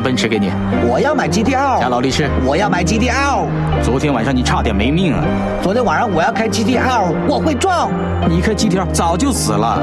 [0.00, 0.50] 辆奔驰给你。
[0.88, 3.46] 我要买 GTR 贾老律师，我要买 GTR。
[3.82, 5.22] 昨天晚上你差点没命啊！
[5.62, 7.90] 昨天晚上我要开 GTR，我会撞。
[8.28, 9.82] 你开 GTR 早就死了。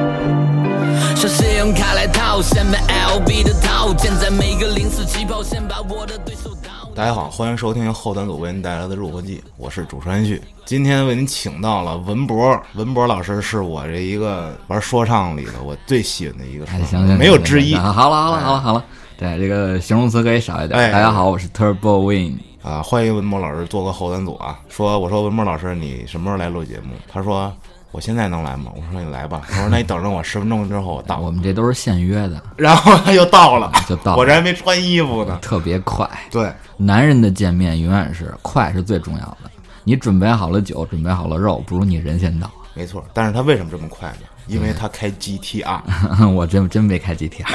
[1.16, 6.90] 像是用卡来套，身份 LB 的套件，在每个零四起跑线把我的对手倒。
[6.96, 10.42] 大家好，欢迎收听后端组为您带来的《入国记》，我是主持人旭。
[10.66, 18.84] 今天为您请到了文博，文博老师是我这一个玩说唱里的我最喜欢的一个说哎，唱，行行，没有之一行好了好了好了好了，
[19.18, 20.80] 对这个形容词可以少一点。
[20.80, 22.38] 哎大家好，我是 Turbo Win。
[22.62, 22.84] 啊！
[22.84, 24.60] 欢迎文墨老师做个后端组啊！
[24.70, 26.94] 说我说文墨老师，你什么时候来录节目？
[27.12, 27.52] 他说
[27.92, 28.72] 我现在能来吗？
[28.76, 29.42] 我说你来吧。
[29.50, 31.18] 他说 那你等着我十分钟之后我到。
[31.18, 35.40] 我们这都是现约的，然后他就到了，就到了我这还没穿衣服呢。
[35.42, 36.08] 特别快。
[36.30, 39.50] 对，男人的见面永远是快是最重要的。
[39.84, 42.52] 你准备好了酒，准备好了肉，不如你人先到。
[42.76, 43.04] 没错。
[43.14, 44.28] 但是他为什么这么快呢？
[44.48, 45.80] 因为他开 GTR。
[46.34, 47.46] 我真真没开 GTR，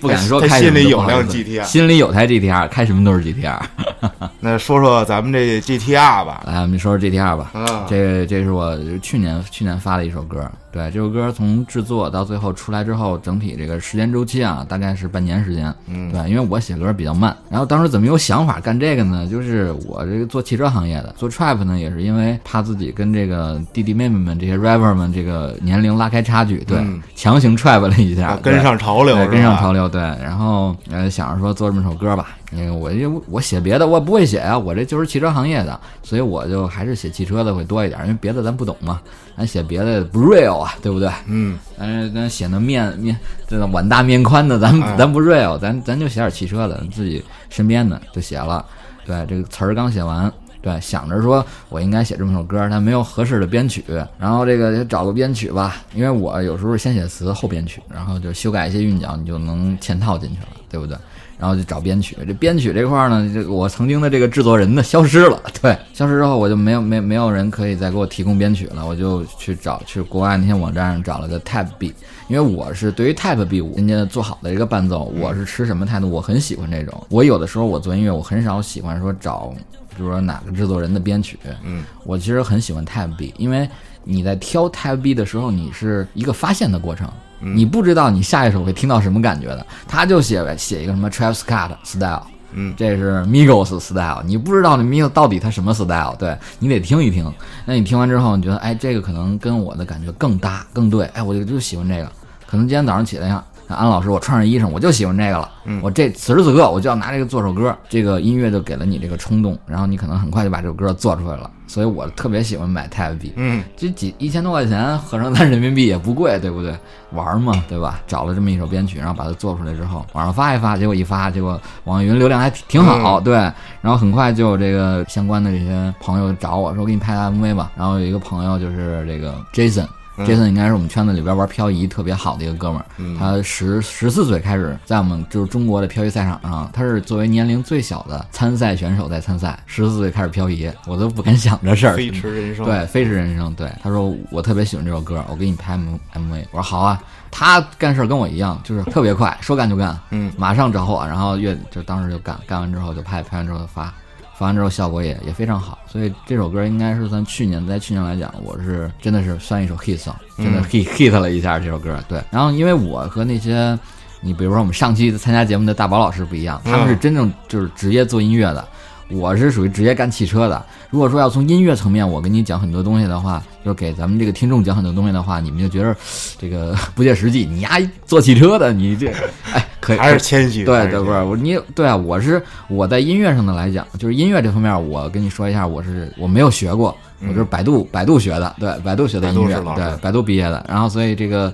[0.00, 3.60] 不敢说开心里有辆 GTR 心里有台 GTR，开什么都是 GTR。
[4.40, 6.42] 那说说咱们这 GTR 吧。
[6.46, 7.50] 来，我们说说 GTR 吧。
[7.54, 10.50] 嗯这这是我去年去年发的一首歌。
[10.74, 15.72] 对，这首歌从制作到最后出来之后，整体这个时间周期啊，大概是半年时间。
[15.86, 17.36] 嗯对，因为我写歌比较慢。
[17.48, 19.24] 然后当时怎么有想法干这个呢？
[19.28, 30.00] 就是我这个做汽车行业的，做 trap 呢，也是因为怕自己跟这个弟弟妹妹们这些 rapper 们这个年龄拉开差距，对，嗯强行 trap 了一下，啊跟上潮流对，跟上潮流，对。
[30.00, 39.00] 然后呃，想着说做这么首歌吧，因为我就我写别的我不会写呀、我这就是汽车行业的，所以我就还是写汽车的会多一点，因为别的咱不懂嘛，
[39.36, 41.10] 咱写别的不 real 啊，对不对？
[41.26, 43.18] 嗯，但是咱写那面面
[43.48, 48.64] 这个碗大面宽的，咱哎咱不 real，咱咱就写点汽车的，自己身边的就写了。
[49.04, 53.84] 对，这个词儿刚写完，对，想着说我应该写这么首歌，但没有合适的编曲，
[54.18, 60.96] 然后这个找个编曲吧，因为我有时候先写词后编曲，然后就修改一些韵脚，你就能嵌套进去了，对不对？
[61.44, 71.92] 然后就找编曲，这编曲这块儿呢，这个我曾经的这个制作人呢消失了，对，消失之后我就没有没没有人可以再给我提供编曲了，我就去找去国外那些网站上找了个 Type B，
[72.28, 76.08] 因为我是对于 Type B 五人家做好的一个伴奏，我是持什么态度？
[76.10, 79.54] 我很喜欢这种，我有的时候我做音乐，我很少喜欢说找，
[79.94, 83.68] 比如说哪个制作人的编曲，嗯，我其实很喜欢 Type B，因为
[84.02, 87.06] 你在挑 Type B 的时候，你是一个发现的过程。
[87.52, 92.22] 你不知道你下一首会听到什么感觉的，他就写写一个什么 Travis Scott style，
[92.52, 97.30] 嗯这是 Migos style，你不知道那 Migos 到底他什么 style，对你得听一听。
[97.66, 102.10] 那你听完之后，你觉得哎，这个可能跟我的感觉更搭更对，哎，我就就喜欢这个。
[102.46, 103.44] 可能今天早上起来像像
[103.74, 111.50] 安老师，我穿上衣裳我就喜欢这个了，嗯我这此时此刻我就要拿这个做首歌，这个音乐就给了你这个冲动，然后你可能很快就把这首歌做出来了。
[111.66, 116.76] 所以我特别喜欢买 Type B，嗯，这几一千多块钱合成咱人民币也不贵，对不对？
[117.12, 118.00] 玩嘛，对吧？
[118.06, 123.34] 找了这么一首编曲，然后把它做出来之后，网上发一发，结果一发，结果网易云流量还挺挺好，对。
[123.80, 127.72] 然后很快就有这个相关的这些朋友找我说，给你拍个 MV 吧。
[127.74, 129.86] 然后有一个朋友就是这个 Jason。
[130.18, 132.86] Jason 应该是我们圈子里边玩漂移特别好的一个哥们儿，
[133.18, 141.96] 他十十四岁开始在我们就是中国的漂移赛场上，他是作为年龄最小的参赛选手在参赛，十四岁开始漂移，我都不敢想这事儿。
[141.96, 142.64] 飞驰人生。
[142.64, 143.52] 对，飞驰人生。
[143.54, 146.44] 对，他说我特别喜欢这首歌，我给你拍 M MV。
[146.52, 147.02] 我说好啊。
[147.36, 153.92] 他干事儿跟我一样，就是特别快，说干就干，嗯，马上找我，然后月就当时就干，干完之后就拍，拍完之后就发，
[154.36, 161.98] 发完之后效果也也非常好，所以这首歌应该是算去年，在去年来讲，我是真的是算一首 hit song，真的 hit、hit 了一下这首歌。
[162.08, 163.78] 对，然后因为我和那些
[164.20, 168.66] 你比如说我们上期参加节目的大宝老师不一样，他们是真正就是职业做音乐的。
[169.10, 170.64] 我是属于职业干汽车的。
[170.88, 175.94] 如果说要从音乐层面，我跟你讲很多东西的话，就是给咱们这个听众讲很多东西的话，你们就觉得
[176.38, 177.44] 这个不切实际。
[177.44, 179.08] 你丫做汽车的，你这
[179.52, 180.64] 哎可以还是谦虚。
[180.64, 190.64] 对对，不是我你对啊，我是我在音乐上的来讲，就是音乐这方面，我跟你说一下，我是我没有学过，我就是百度百度学的，对，百度学的音乐对，百度毕业的。
[190.66, 191.52] 然后所以这个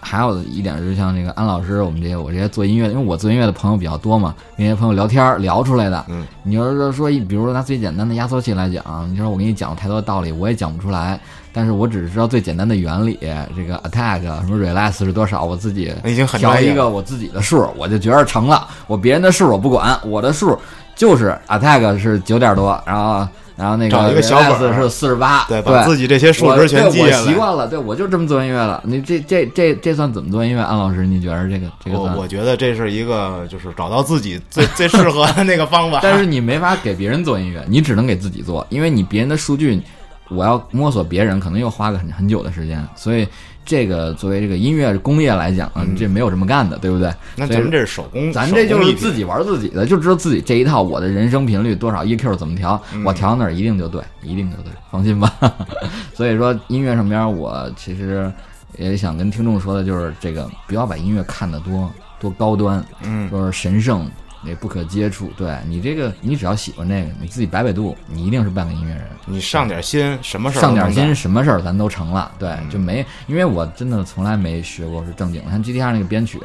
[0.00, 6.04] 还有一点是像这个安老师，我们这些我这些做音乐，因为我做音乐的朋友比较多嘛，跟这些朋友聊天聊出来的。
[6.08, 11.20] 嗯，你要是说一，比如说拿最简单的压缩器来讲，你说我给你讲太多道理，我也讲不出来。
[11.58, 13.18] 但是我只是知道最简单的原理，
[13.56, 18.68] 这个 attack 什么 release 是多少，我自己已经很调一个我自己的数，我就觉得成了。
[18.86, 20.56] 我别人的数我不管，我的数
[20.94, 23.26] 就是 attack 是九点多，然后
[23.56, 27.22] 然后那个找一个小本儿 release 是四十八，对，把自己这些数值全记对下来。
[27.24, 28.80] 我习惯了，对我就这么做音乐了。
[28.86, 30.62] 你这这这这算怎么做音乐？
[30.62, 35.98] 安老师，你觉得这个这个我觉得这是一个就是找到自己最最适合的那个方法。
[36.04, 39.82] 但是你没法给别人做音乐，你只能给自己做，因为你别人的数据，
[40.30, 43.26] 我要摸索别人，可能又花个很很久的时间，所以
[43.64, 47.12] 这个作为这个音乐工业来讲啊，这没有这么干的，对不对？
[47.36, 55.32] 那咱们这是手工，咱这就是自己己玩自己的，就知道自己这一套我的人生频率多少 EQ 怎么调，嗯我调那儿一定就对，一定就对，放心吧。
[56.14, 58.30] 所以说音乐上边，我其实
[58.76, 61.90] 也想跟听众说的就是这个，不要把音乐看得多
[62.20, 64.08] 多高端，嗯说是神圣。
[64.44, 69.04] 也不可接触，对你这个，你只要喜欢这个，你自己摆摆度，你一定是半个音乐人。
[69.26, 72.30] 你上点心，什么事儿上点心，什么事儿咱都成了。
[72.38, 75.50] 对，嗯就没，因为我真的从来没学过是正经的。
[75.50, 76.40] 像 GTR 那个编曲，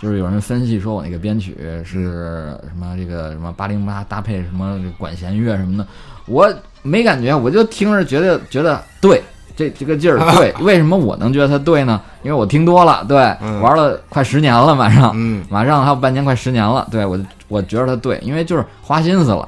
[0.00, 5.86] 就是有人分析说我那个编曲是什么这个什么八零八搭配什么管弦乐什么的，
[6.26, 6.52] 我
[6.82, 9.22] 没感觉，我就听着觉得觉得对。
[9.60, 12.00] 这这个劲儿对， 为什么我能觉得它对呢？
[12.22, 16.88] 因为我听多了，对，嗯玩了快十年了，马上，嗯 马上还有半年，快十年了。
[16.90, 19.46] 对我，我觉得它对，因为就是花心思了，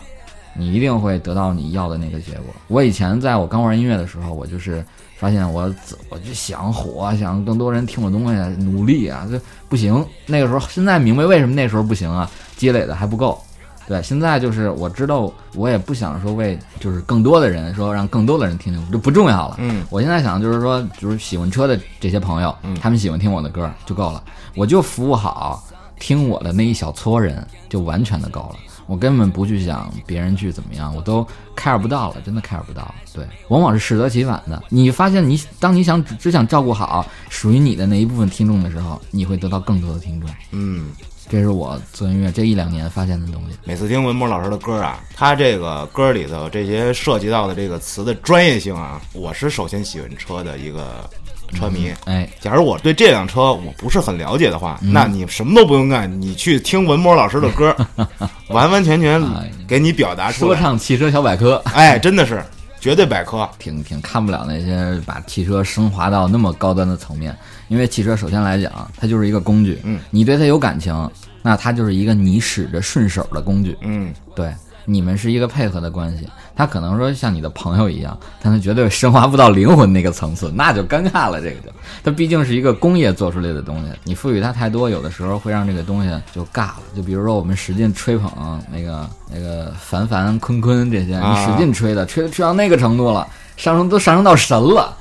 [0.55, 2.55] 你一定会得到你要的那个结果。
[2.69, 4.85] 我以前在我刚玩音乐的时候，我就是
[5.17, 5.63] 发现我
[6.11, 10.05] 我就想火，想更多人听我东西，努力啊，这不行。
[10.27, 13.41] 那个时候，现在明白为什么那时候不行啊，积累的还不够。
[13.87, 19.57] 对，现在就是我知道，我也不想说为就是更多的人说让更多的人听听，这不重要了。
[19.59, 24.23] 嗯我现在想就是说，就是喜欢车的这些朋友，嗯他们喜欢听我的歌就够了，
[24.55, 25.63] 我就服务好
[25.99, 28.57] 听我的那一小撮人，就完全的够了。
[28.87, 31.27] 我根本不去想别人去怎么样，我都
[31.57, 32.93] care 不到了，真的 care 不到。
[33.15, 34.61] 对，往往是适得其反的。
[34.69, 40.29] 你发现你当你想只只想照顾好属于你的那一部分听众的时候，你会得到更多的听众。
[40.51, 40.87] 嗯。
[41.29, 43.57] 这是我做音乐这一两年发现的东西。
[43.65, 51.09] 每次听文博老师的歌啊，他这个歌里头这些涉及到的这个词的专业性啊，我是首先喜欢车的一个
[51.55, 51.91] 车迷。
[52.05, 57.75] 哎，假如我对这辆车我不是很了解的话，嗯那你什么都不用干，你去听文博老师的歌，
[58.49, 60.57] 完完全全哎给你表达出说。
[60.57, 61.57] 唱汽车小百科。
[61.67, 62.45] 哎，真的是
[62.81, 63.49] 绝对百科。
[63.59, 67.35] 挺挺看不了那些把汽车升华到那么高端的层面，
[67.73, 71.11] 因为汽车首先来讲，它就是一个工具，嗯，你对它有感情，
[71.41, 74.53] 那它就是一个你使着顺手的工具，嗯，对，
[74.85, 76.29] 你们是一个配合的关系。
[76.55, 81.41] 他可能说像你的朋友一样，但他绝对升华不到灵魂那个层次，那就尴尬了。
[81.41, 81.73] 这个就，
[82.05, 86.83] 它毕竟是一个工业做出来的东西，你赋予它太多，有的时候会让这个东西就尬了。
[86.95, 88.31] 就比如说我们使劲吹捧
[88.71, 93.27] 那个那个凡凡、坤坤这些，啊你使劲吹的，吹吹到那个程度了，
[93.57, 94.95] 上升都上升到神了。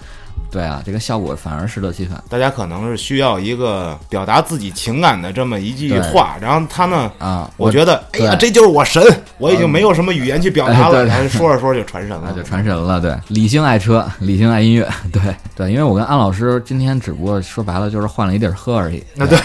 [0.52, 2.22] 对啊，这个效果反而适得其反。
[2.30, 7.50] 大家可能是需要一个表达自己情感的这么一句话，然后他呢，啊！
[7.58, 9.02] 我觉得，哎呀，这就是我神，
[9.38, 15.22] 我已经没有什么语言去表达了，说着说着就传神了， 就传神了，对，理性爱车，理性爱音乐， 对。
[15.56, 19.04] 对，因为我跟安老师今天只不过说白了就是换了一地儿喝而已。
[19.16, 19.38] 那 对。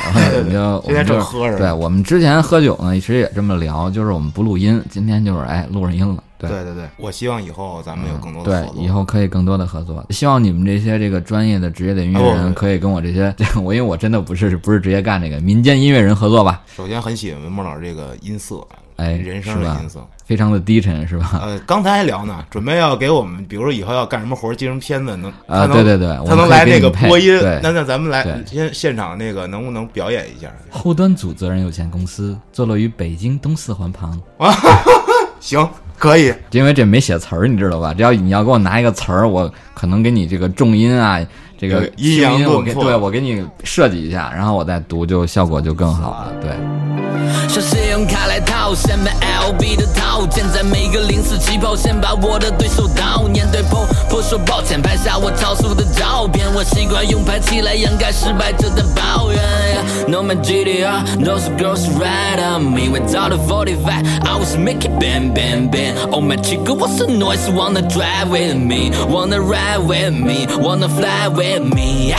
[0.52, 6.22] 就今天正喝着对我们之前喝酒呢，其实也这么聊，就是我们不录音，今天就是哎录上音了。
[6.38, 8.74] 对对对对，我希望以后咱们有更多的合，作。
[8.74, 10.04] 对以后可以更多的合作。
[10.10, 16.62] 希望你们这些这个专业的职业的音乐哦人，可以跟我这些，这 个我因为我真的不是不是直接干这个民间音乐人合作吧？
[16.74, 18.66] 首先很喜欢文墨老师这个音色，
[18.96, 20.06] 哎，人声的音色。
[20.26, 21.38] 非常的低沉，是吧？
[21.40, 27.32] 呃，刚才还聊呢，准备要给我们，比如说以后要干什么活儿，接什么片子，能啊对对对他能来那个播音。
[27.62, 30.50] 那那咱们来先现现场那个能不能表演一下？
[30.68, 34.20] 后端组责任有限公司坐落于北京东四环旁。
[34.38, 34.52] 啊
[35.38, 36.32] 行，可以。
[36.50, 37.92] 因为这没写词儿，你知道吧？
[37.92, 41.20] 只要你要给我拿一个词儿，我可能给你这个重音啊，
[41.58, 46.32] 这个阴阳我给对我给你设计一下，然后我再读，就效果就更好了。
[46.40, 46.50] 对，
[47.90, 49.08] 用卡来套什么
[49.48, 53.46] LB 的套件，在每个零四起跑线把我的对手悼念。
[53.50, 56.46] 对婆婆说抱歉，拍下我超速的照片。
[56.52, 59.40] 我习惯用排气来掩盖失败者的抱怨。
[60.08, 64.04] No my GTR, those girls ride on me without a 45.
[64.22, 65.96] I was making bang bang bang.
[66.12, 67.48] Oh my chica, what's the noise?
[67.50, 68.90] Wanna drive with me?
[69.08, 70.46] Wanna ride with me?
[70.58, 72.12] Wanna fly with me?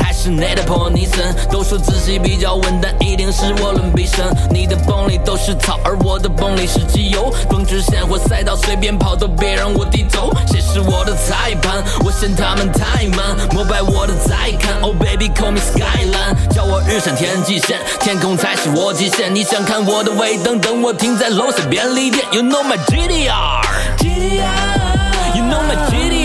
[0.00, 4.24] 还是你的破尼森，都说自己比较稳，但一定是涡轮比神。
[4.48, 7.34] 你的泵里都是草，而我的泵里是机油。
[7.48, 10.32] 绷直线或赛道随便跑，都别让我低头。
[10.46, 11.82] 谁是我的裁判？
[12.04, 14.80] 我嫌他们太慢，膜拜我的再看。
[14.82, 19.34] Oh baby call me skyline，叫我日上天际线，天空才是我极限。
[19.34, 22.24] 你想看我的尾灯，等我停在楼下便利店。
[22.30, 26.21] You know my GDR，GDR，You know my GTR，GTR，You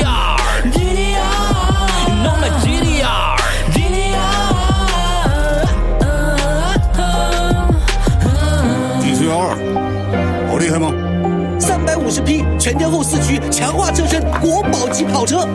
[12.88, 15.46] 匹全天候四驱强化车身国宝级跑车，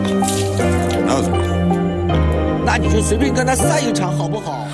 [1.05, 2.65] 那怎么样？
[2.65, 4.67] 那你就随便跟他赛一场好不好？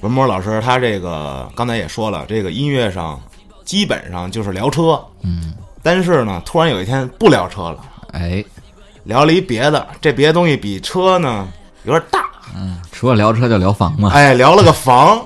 [0.00, 3.20] 文墨老师他这个刚才也说了，这个音乐上
[3.64, 7.78] 基本上就是聊车，嗯，但是呢，突然有一天不聊车了，
[8.12, 8.44] 哎，
[9.04, 11.48] 聊了一别的，这别的东西比车呢
[11.84, 12.20] 有点大，
[12.90, 14.10] 除了聊车就聊房嘛。
[14.12, 15.20] 哎，聊了个房，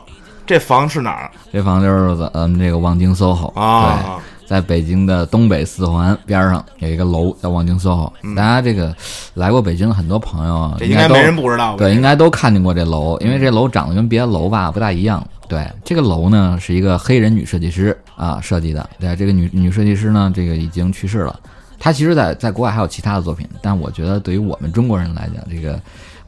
[0.46, 4.02] 这房是哪儿这房就是咱们这个望京 SOHO 啊？
[4.02, 8.10] 对，在北京的东北四环边上有一个楼叫望京 SOHO。
[8.34, 8.94] 大家这个
[9.34, 11.76] 来过北京的很多朋友，应该都没人不知道？
[11.76, 15.26] 对，应该都看见过这楼，因为这楼长得跟别的楼吧不大一样。
[15.48, 18.88] 对，这个楼呢是一个黑人女设计师啊设计的。
[18.98, 21.38] 对，这个女女设计师呢，这个已经去世了。
[21.78, 25.78] 她其实在在国外还有其他的作品，但我觉得对于我们中国人来讲，这个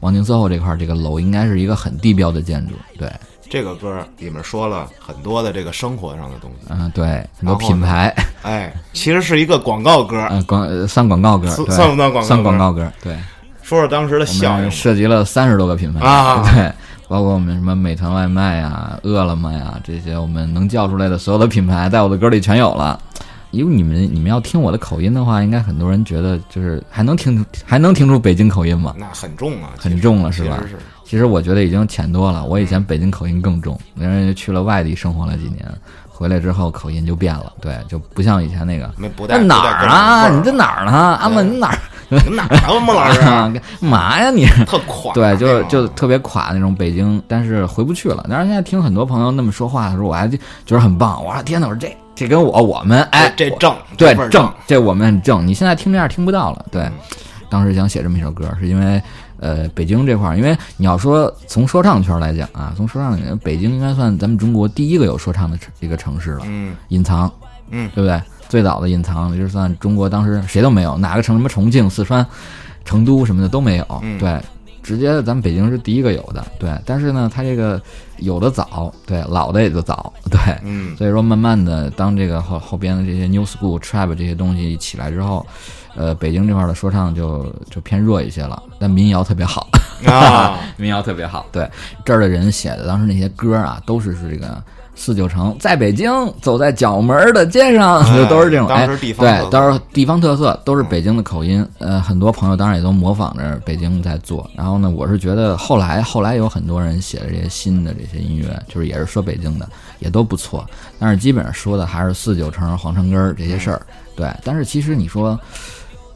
[0.01, 2.73] 望京 SOHO 这块儿这个楼应该是一个很地标的建筑。
[2.97, 3.11] 对，
[3.49, 8.13] 这个歌里面说了很多的这个生活上的东西，嗯、对，很多品牌，
[8.43, 10.27] 哎，其实是一个广告歌。
[10.29, 13.17] 嗯、广呃算广告歌，算不算广告歌算广告歌，对。
[13.61, 14.71] 说说当时的效应。
[14.71, 16.71] 涉及了三十多个品牌啊对，
[17.07, 22.99] 包括我们什么美团外卖呀、饿了么呀这些我们能叫出来的所有的品牌，在我的歌里全有了。
[23.51, 28.93] 因为你们你们要听我的口音的话，应该很多人觉得就是还能听出还能听出北京口音吗？
[28.97, 30.77] 那很重啊，很重了是吧是
[31.09, 32.45] 其实我觉得已经浅多了。
[32.45, 35.65] 我以前北京口音更重，人家去了外地生活了几年，
[36.07, 38.87] 回来之后口音就变了，对，就不像以前那个。
[38.95, 40.29] 没不带那哪儿啊？
[40.29, 40.91] 你在这哪儿呢？
[41.19, 41.79] 阿门你哪儿？
[42.09, 44.45] 你哪儿啊，孟老师啊， 干嘛呀你？
[44.67, 48.23] 特垮，对，就是就特别垮那种北京，但是回不去了。
[48.29, 50.37] 但是现在听很多朋友那么说话的时候，我还觉
[50.67, 51.25] 得很棒。
[51.25, 55.47] 我说天哪，我说这这跟我我们哎，这正对正，这我们很正。
[55.47, 56.63] 你现在听这样听不到了。
[56.71, 56.91] 对，嗯
[57.49, 59.01] 当时想写这么一首歌，是因为
[59.39, 66.41] 呃北京这块儿，因为你要说从说唱圈来讲啊，从说唱里面，北京应该算咱们中国第一个有说唱的城一个城市了。
[66.45, 67.31] 嗯隐藏，
[67.69, 68.21] 嗯对不对？
[68.47, 72.25] 最早的隐藏就是算中国当时谁都没有，哪个城什么重庆、四川、
[72.83, 74.41] 成都什么的都没有，嗯对，
[74.89, 76.71] 直接咱们北京是第一个有的，对。
[76.83, 77.79] 但是呢，它这个
[78.17, 80.39] 有的早，对，老的也就早， 对。
[80.63, 85.45] 嗯所以说，慢慢的，当这个后后边的这些 new school trap 这些东西起来之后，
[85.95, 89.67] 呃，北京这块的说唱就就偏弱一些了，但民谣特别好。
[90.07, 91.45] 啊， 民谣特别好。
[91.51, 91.69] 对，
[92.03, 94.59] 这儿的人写的当时那些歌啊，都是是这个
[94.99, 98.67] 四九城，在北京走在角门儿的街上，哎就都是这种。
[98.67, 101.65] 哎对，都是地方特色，都是北京的口音。
[101.77, 104.47] 呃，很多朋友当然也都模仿着北京在做。
[104.53, 109.65] 然后呢，我是觉得后来后来有很多人写的这些新的这些音乐，就是也是说北京的，
[109.99, 110.65] 也都不错。
[110.99, 113.81] 但是基本上说的还是四九城、皇城根儿这些事儿。
[114.17, 115.39] 对，但是其实你说。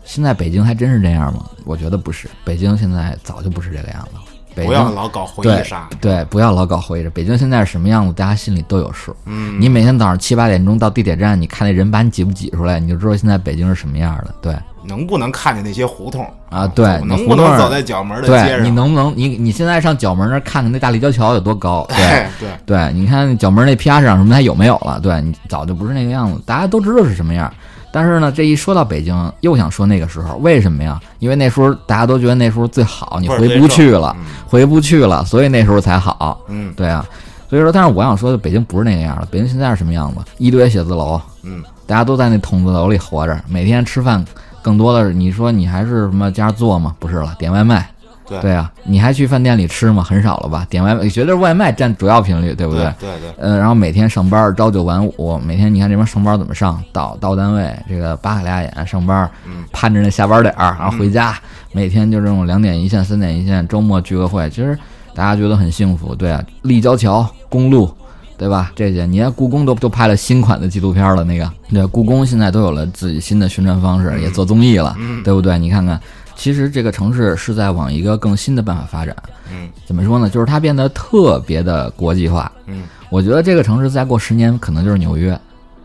[0.06, 1.46] 现在北京还真是这样吗？
[1.64, 4.23] 我觉得不是，北京现在早就不是这个样子了。
[4.56, 7.10] 北京不要老搞回对忆杀，对，不要老搞回忆杀。
[7.14, 9.16] 北京现在是什么样子，大家心里都有数。
[9.26, 14.34] 嗯，你每天早上七八点钟到地铁站，你看那人把你挤不挤出来，你就知道现在北京是什么样的。
[14.42, 14.56] 对
[14.86, 18.64] 能不能看见那些胡同啊，对，能你胡同儿不能走在角门的街对，上？
[18.66, 21.86] 你能不能你你现在上角门那儿看看那大立交桥有多高？
[21.88, 25.00] 对哎 对，对，你看角门那批发市场什么还有没有了？
[25.00, 27.52] 对你早就不是那个样子，大家都知道是什么样。
[27.96, 31.00] 但是呢，这一说到北京，又想说那个时候，为什么呀？
[31.20, 34.16] 因为那时候大家都觉得那时候最好，你回不去了，
[34.48, 36.42] 回不去了，所以那时候才好。
[36.48, 37.06] 嗯对啊，
[37.48, 39.28] 所以说，但是我想说的，北京不是那个样了。
[39.30, 40.20] 北京现在是什么样子？
[40.40, 44.26] 一堆写字楼，嗯，大家都在那筒子楼里活着，每天吃饭，
[44.64, 46.96] 更多的是你说你还是什么家做吗？
[46.98, 47.88] 不是了，点外卖。
[48.28, 50.02] 对对啊，你还去饭店里吃吗？
[50.04, 50.66] 很少了吧？
[50.70, 56.82] 点外卖，绝对是外卖占主要频率，对不对对对，呃，然后每天上班朝九晚五，每天你看这边上班怎么上？
[56.92, 61.36] 到到单位这个扒开俩眼上班，嗯盼着那下班点儿，然后回家，
[61.72, 64.78] 每天就这种两点一线、三点一线，周末聚个会，其实
[65.14, 66.16] 大家觉得很幸福。
[66.16, 67.94] 对啊，立交桥、公路，
[68.38, 68.72] 对吧？
[68.76, 75.58] 这些，你看故宫都都拍了新款的纪录片了，那个对，故宫现在都有了自己新的宣传方式，也做综艺了，嗯对不对？
[75.60, 76.00] 你看看，
[76.36, 79.16] 其实这个城市是在往一个更新的办法发展。
[79.52, 80.30] 嗯怎么说呢？
[80.30, 82.52] 就是它变得特别的国际化。
[82.66, 85.40] 嗯，我觉得这个城市再过十年，可能就是纽约，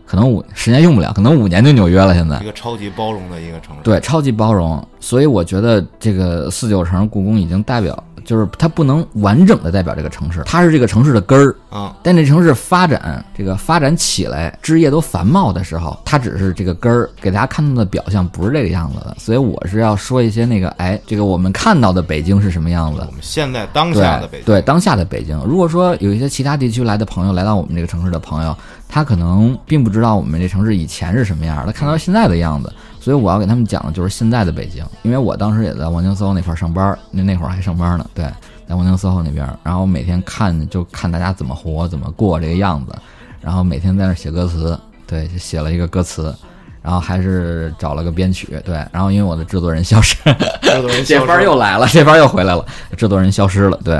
[0.09, 2.15] 可能五十年用不了，可能五年就纽约了。
[2.15, 11.55] 现在一个超级包容的一个城市，对，超级包容，所以我觉得这个四九城故宫已经代表，就是它不能完整的代表这个城市，它是这个城市的根儿。
[11.69, 19.15] 啊，但这城市发展这个发展起来，枝叶都繁茂的时候，它只是这个根儿，给大家看到的表象不是这个样子的。
[19.19, 23.11] 所以我是要说一些那个，哎，这个我们看到的北京是什么样子我。
[23.11, 25.39] 们现在当下的北京，对当下的北京。
[25.45, 28.57] 如果说有一些其他地区来的朋友来到我们这个城市的朋友，
[28.89, 32.73] 他可能并不知道我们这城市以前是什么样，他看到现在的样子。
[32.99, 38.25] 所以我要给他们讲的就是现在的北京，因为我当时也在望京 SOHO 那块儿上班，那那会儿还上班呢，对，
[38.67, 42.93] 在望京 SOHO 那边，然后每天看就看大家怎么活，怎么过这个样子，
[43.39, 44.77] 然后每天在那儿写歌词，
[45.07, 46.35] 对，就写了一个歌词。
[46.81, 50.15] 然后还是找了个编曲，对，然后因为我的制作人消失，
[51.05, 52.65] 这班儿又来了，这班儿又回来了，
[52.95, 53.95] 制作人消失了，对，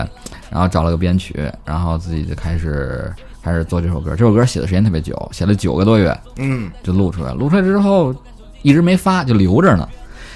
[0.50, 4.12] 然后找了个编曲，然后自己就开始开始做这首歌。
[4.12, 8.14] 这首歌写的时间特别久，写了九个多月嗯就录出来，录出来之后
[8.62, 9.88] 一直没发，就留着呢。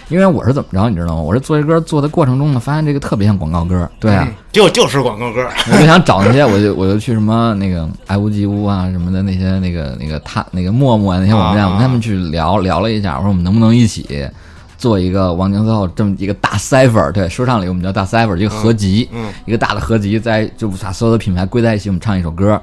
[0.09, 1.21] 因为我是怎么着，你知道吗？
[1.21, 14.29] 我是做这歌做的过程中呢，发现这个特别像广告歌，对啊，就就是广告歌， 我就想找那些，我就我就去什么那个爱屋及乌啊什么的那些那个那个他那个陌陌啊那些网站，啊我跟他们去聊聊了一下，我说我们能不能一起
[14.77, 22.61] 做一个王宁最后这么一个大 cipher，对，说唱里我们叫大 cipher，一个合集，嗯一个大的合集，在就把所有的品牌归在一起，我们唱一首歌。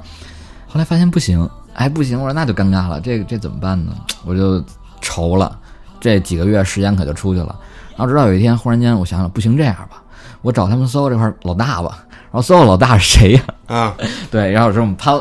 [0.72, 3.92] 后来发现不行，哎不行，我说那就尴尬了，这这怎么办呢？
[4.24, 4.62] 我就
[5.00, 5.58] 愁了，
[5.98, 7.56] 这几个月时间可就出去了。
[7.96, 10.00] 然后直到有一天，忽然间我想想，不行，这样吧，
[10.42, 11.98] 我找他们 SOHO 这块老大吧。
[12.30, 13.96] 然后 SOHO 老大是谁呀、啊，
[14.30, 15.20] 对，然后说我们潘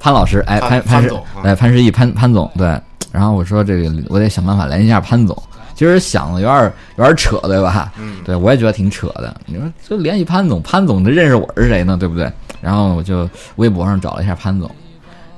[0.00, 2.80] 潘老师，哎，潘潘总啊，对，潘石屹潘潘总，对。
[3.12, 5.36] 然后我说这个我得想办法联系一下潘总。
[5.78, 7.92] 其实想的有点有点扯，对吧？
[8.00, 9.32] 嗯，对我也觉得挺扯的。
[9.46, 11.96] 你说就联系潘总，潘总他认识我是谁呢？
[11.96, 12.28] 对不对？
[12.60, 14.68] 然后我就微博上找了一下潘总，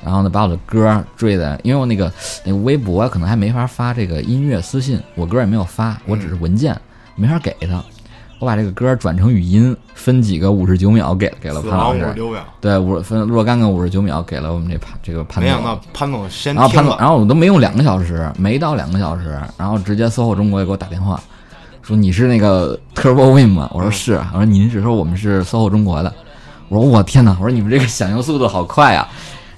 [0.02, 2.10] 然后呢把我的歌缀在，因为我那个
[2.42, 6.74] 那个微博可能还没法发这个音乐私信，我歌也没有发，我只是文件，
[7.16, 7.84] 没法给他。
[8.40, 12.14] 我把这个歌转成语音，分几个五十九秒给给了潘老师。
[12.58, 21.20] 对，五分若干个五十九秒给了我们这潘这个潘总，没想到潘总先然后潘总，然后我都没用两个小时，没到两个小时，然后直接 SOHO 中国也给我打电话，
[21.82, 23.70] 说你是那个 Turbo Win 吗？
[23.74, 26.10] 我说是，我说您是说我们是 SOHO 中国的，
[26.70, 29.06] 我说我天哪，我说你们这个响应速度好快啊！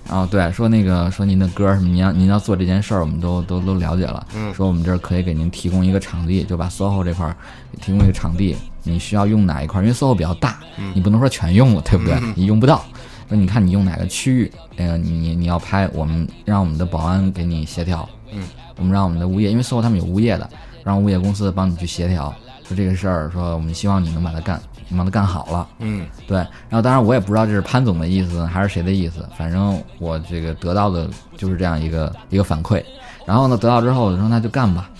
[0.08, 4.26] 然后对，说那个说您的歌什么，您要您要做这件事儿，我们都都都了解了。
[4.34, 7.36] 嗯说我们这儿可以给您提供一个场地，就把 SOHO 这块儿
[7.80, 9.84] 提供一个场地，你需要用哪一块儿？
[9.84, 10.58] 因为 SOHO 比较大，
[10.94, 12.18] 你不能说全用了，对不对？
[12.34, 12.84] 你用不到。
[13.28, 18.06] 那你看你用哪个区域，呃，你你你要拍，我们让我们的保安给你协调。
[18.30, 18.42] 嗯，
[18.76, 20.48] 我们让我们的物业，因为 SOHO 他们有物业的，
[20.84, 22.34] 让物业公司帮你去协调。
[22.64, 25.68] 说这个事儿，说我们希望你能把它干，你把它干好了。
[25.78, 32.82] 嗯对，然后当然我也不知道这是潘总的意思还是谁的意思，反正我这个得到的就是这样一个一个反馈。
[33.26, 34.90] 然后呢，得到之后我就说那就干吧。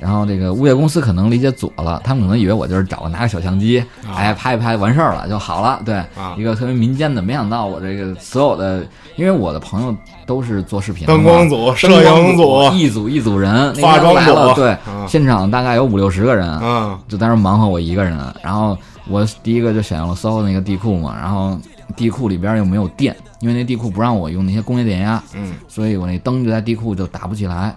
[0.00, 3.82] 然后这个物业公司可能理解左了，他们可能以为我就是找个拿个小相机，
[4.14, 5.80] 哎拍一拍完事儿了就好了。
[5.84, 18.16] 对，啊一个特别民间的，没想到我这个所有的，因为我的朋友都是做视频灯光组摄影组一组一组人，化妆来了，对，嗯现场大概有五六十个人，嗯就在那忙活我一个人。
[18.42, 18.76] 然后
[19.08, 21.58] 我第一个就选用了 SOHO 那个地库嘛，然后
[21.96, 27.74] 地库里边又没有电，因为那地库不让我用那些工业电压，嗯所以我那灯就在地库就打不起来。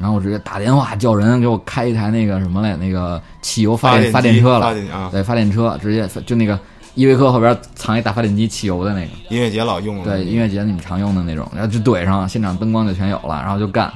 [0.00, 6.58] 然后我直接打电话叫人给我开一台那个什么来，那个汽油发电发电车了，发电啊对，发电车直接就那个
[6.94, 9.08] 依维柯后边藏一大发电机，汽油的那个。
[9.28, 13.92] 音乐节老用的，对，音乐节你们常用的那种，然后就怼上，现场灯光就全有了，然后就干，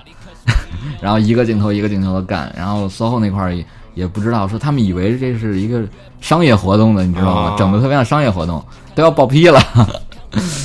[1.00, 3.64] 然后一个镜头一个镜头的干，然后 SOHO 那块儿也
[3.94, 5.82] 也不知道，说他们以为这是一个
[6.20, 7.40] 商业活动的，你知道吗？
[7.50, 8.62] 啊整的特别像商业活动，
[8.94, 9.60] 都要报批了。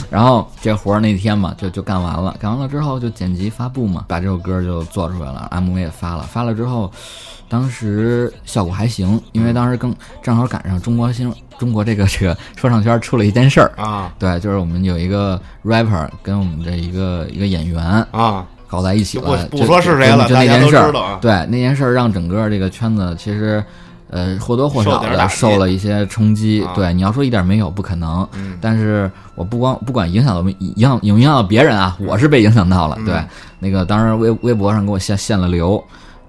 [0.09, 6.91] 然后这活儿那天嘛，就就干完了，干完了之后就剪辑发布嘛，把这首歌就做出来了，MV 也发了，发了之后，
[7.47, 23.63] 当时效果还行，因为当时更正好赶上中国新中国这个这个说唱圈出了一件事儿，啊对，就是我们有一个 rapper 跟我们的一个一个演员啊搞在一起了，就不就不说是谁了就那件事儿都知道啊对，那件事儿让整个这个圈子其实。
[24.09, 26.63] 呃，或多或少的受了一些冲击。
[26.63, 28.27] 啊对，你要说一点没有，不可能。
[28.33, 32.95] 嗯但是我不光不管影响到没影响影响到别人啊，我是被影响到了。
[32.99, 33.23] 嗯对，
[33.59, 35.81] 那个当时微微博上给我限限了流，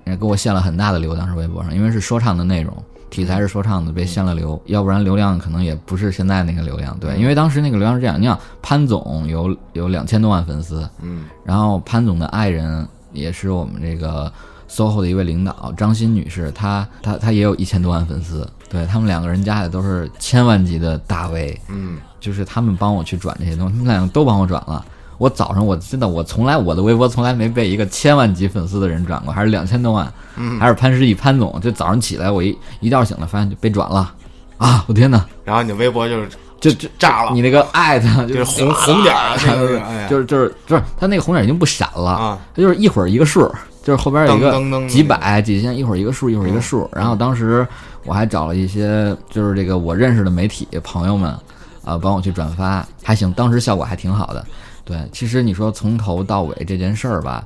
[0.04, 1.16] 也给我限了很大的流。
[1.16, 2.72] 当时微博上，因为是说唱的内容，
[3.08, 6.96] 题材是说唱的，被限了流，要不然流量可能也不是现在那个流量。
[7.00, 14.32] 对，因为当时那个流量是这样，你想潘总有有两千多万粉丝，嗯然后潘总的爱人也是我们这个
[14.70, 24.84] SOHO 的一位领导张欣女士，她她她也有一千多万粉丝，对他们两个人加起来都是千万级的大 V，嗯就是他们帮我去转这些东西，他们两个都帮我转了。
[25.18, 31.60] 我早上我真的我从来我的微博从来没被一个千万级粉丝的人转过，还是两千多万，嗯还是潘石屹潘总。
[31.60, 34.14] 就早上起来我一一觉醒了，发现就被转了
[34.56, 34.84] 啊！
[34.86, 36.28] 我天哪，然后你微博就是
[36.58, 39.36] 就就炸了你那个艾特就是红红点儿啊
[40.08, 43.50] 就是就是就是他那个红点已经不闪了啊，它就是一会儿一个数，
[43.82, 46.88] 就是后边有一个几百几千，一会儿一个数，一会儿一个数。
[46.92, 47.66] 然后当时
[48.04, 51.30] 我还找了一些就是这个我认识的媒体朋友们
[51.84, 54.44] 啊，帮我去转发，还行，当时效果还挺好的。
[54.84, 57.44] 对，其实你说从头到尾这件事儿吧，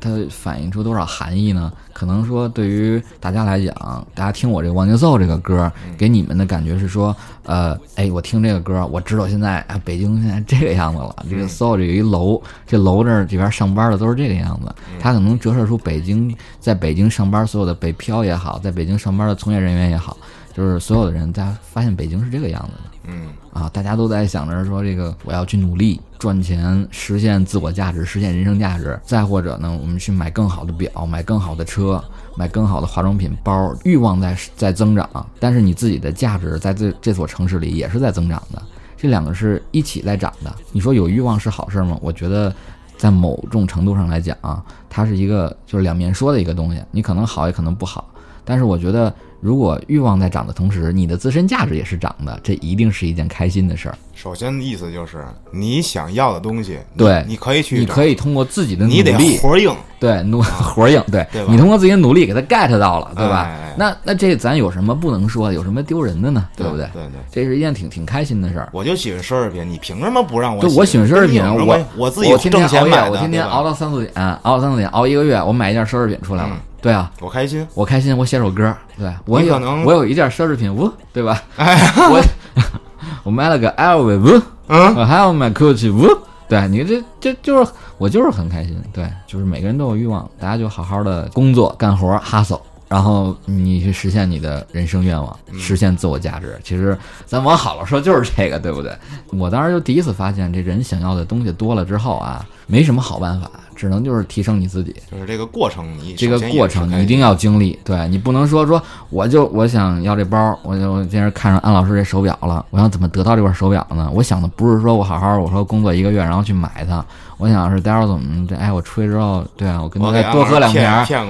[0.00, 1.70] 它反映出多少含义呢？
[1.92, 3.74] 可能说对于大家来讲，
[4.14, 11.14] 大家听我这个《忘情奏》这个歌，给你们的感觉是说，呃，哎，我听这个歌，我知道现在啊，北京现在这个样子了。
[11.28, 20.16] 这个 SOHO 这有一楼，这楼这儿这边上班的都是这个样子，它可能折射出北京在北京上班所有的北漂也好，在北京上班的从业人员也好，
[20.54, 22.89] 就是所有的人，大家发现北京是这个样子的。
[23.10, 28.98] 嗯啊，大家都在想着说这个我要去努力赚钱，实现自我价值，实现人生价值。
[29.04, 32.02] 再或者呢，我们去买更好的表，买更好的车，
[32.36, 38.62] 买更好的化妆品包，欲望在在增长，但是你自己的价值在这这所城市里也是在增长的，
[38.96, 40.54] 这两个是一起在涨的。
[40.72, 41.98] 你说有欲望是好事吗？
[42.00, 42.54] 我觉得。
[43.00, 48.06] 在某种程度上来讲啊，它是一个就是两面说的一个东西，你可能好也可能不好，
[48.44, 49.10] 但是我觉得
[49.40, 53.96] 如果欲望在涨的同时，你的自身价值也是涨的，这一定是一件开心的事儿。
[54.14, 63.44] 首先意思就是你想要的东西，对你可以去，你可以通过自己的努你得力，活硬，对努 活硬，对对你通过自己的努力给他 get 到了，对吧？
[63.44, 65.54] 哎哎哎那那这咱有什么不能说的？
[65.54, 66.46] 有什么丢人的呢？
[66.54, 66.86] 对不对？
[66.92, 68.68] 对对这是一件挺挺开心的事儿。
[68.72, 76.60] 我就喜欢奢侈品，你凭什么不让我就我喜欢奢侈品，我我自己我天天熬夜，挣钱买的，我天天熬到三四点，熬到三四点，熬一个月，我买一件奢侈品出来了嗯。
[76.82, 77.66] 对啊，我开心。
[77.74, 81.42] 我开心，我写首歌，对我有我有一件奢侈品，呜，对吧？
[81.56, 81.76] 哎，
[82.10, 82.22] 我
[83.24, 86.06] 我买了个 LV，呜，嗯我还要买 Gucci，呜。
[86.48, 92.60] 对你这这就是我就是很开心，对，就是每个人都有欲望，大家就好好的工作干活哈手，
[92.90, 96.58] 然后你去实现你的人生愿望，实现自我价值。
[96.64, 98.92] 其实咱往好了说就是这个，对不对？
[99.30, 104.92] 我当时就第一次发现，这人想要的东西多了之后啊，没什么好办法，只能就是提升你自己。
[105.08, 114.10] 就是这个过程你，这个过程你一定要经历，对你不能说说我就我想要这包，我就我今天看上安老师这手表了，我想怎么得到这块手表呢？
[114.12, 117.04] 我想的不是说我好好我说工作一个月然后去买它，
[117.40, 120.82] 我想是待会儿怎么这哎我出去之后，对啊，我跟他再多喝两瓶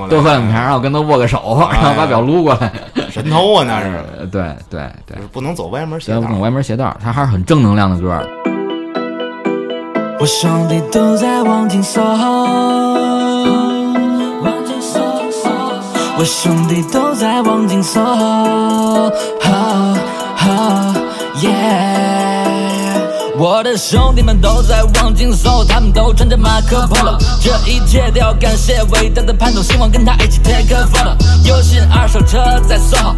[0.08, 2.72] 多喝两瓶儿，然后跟他握个手，然后把表撸过来，
[3.10, 6.40] 神偷啊，那是， 呃对对对就，是不能走歪门邪道不能。
[6.40, 8.20] 歪门邪道，他还是很正能量的歌。
[10.18, 12.02] 我兄弟都在望京 SOHO，
[16.18, 19.94] 我兄弟都在望京 SOHO，哈
[20.36, 20.94] 哈
[21.40, 22.29] 耶！
[23.40, 31.16] 我的兄弟们都在望京 SOHO，他们都穿着马可波罗，这一切都要感谢伟大的潘总，希望跟他一起 take a photo。
[31.42, 32.36] 有新二手车
[32.68, 33.14] 在 SOHO，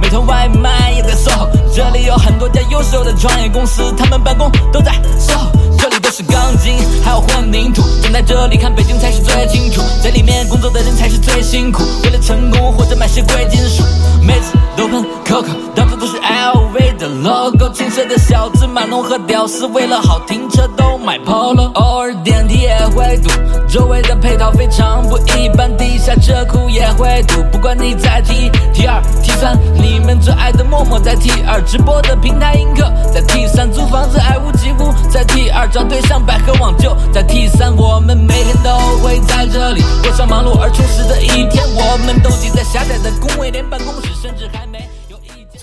[0.00, 5.48] 美团外卖也在 SOHO，这里有很多家优秀的创业公司，他们办公都在 SOHO。
[5.76, 13.82] 这里都是钢筋，还有混凝土，站在这里看北京才是最清楚，在里面工作的人才是最辛苦，为了成功或者买些贵金属，
[14.22, 23.30] 妹子都喷 Coco，到处都是 LV 的 logo，青涩的小子码农和屌丝为了好停车都买 Polo，偶尔电梯也会堵，
[23.68, 32.82] 周围的配套非常不一般，地下车库也会堵，不管你在 T T 二 T 三，你们最爱的陌陌在 T 二，直播的平台映客
[33.12, 38.70] 在 T 三，租房子爱屋及乌在 T 二，找对象百合网就在 T 三，我们每天都
[39.02, 44.63] 会在这里过上忙碌而充实的一天，我们都挤在狭窄的工位，连办公室甚至还。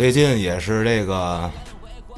[0.02, 1.48] 最近也是这个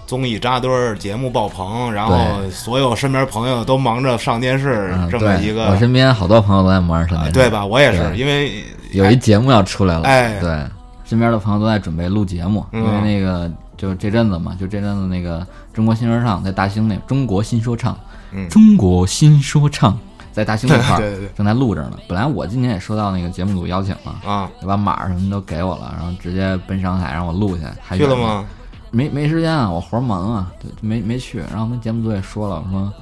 [0.07, 2.15] 综艺扎堆儿，节目爆棚，然后
[2.49, 7.65] 所有身边朋友都忙着上电视嗯，这么一个，我身边好多朋友都在忙着上电视，啊对吧？
[7.65, 10.65] 我也是，因为有一节目要出来了，哎对，
[11.03, 17.99] 身边的朋友都在准备录节目，嗯因为那个就这阵子嘛，就这阵子那个中国新说唱在大兴那中国新说唱，
[18.31, 19.99] 嗯中国新说唱
[20.33, 21.97] 在大兴这块儿 对对对正在录着呢。
[22.09, 27.63] 本来我今年也收到那个节目组邀请了，啊，就把码儿什么都给我了，然后直接奔上海让我录去？
[27.97, 28.45] 去了吗？
[28.91, 31.39] 没没时间啊，我活儿忙啊，就没没去。
[31.51, 32.93] 然后跟节目组也说了，我说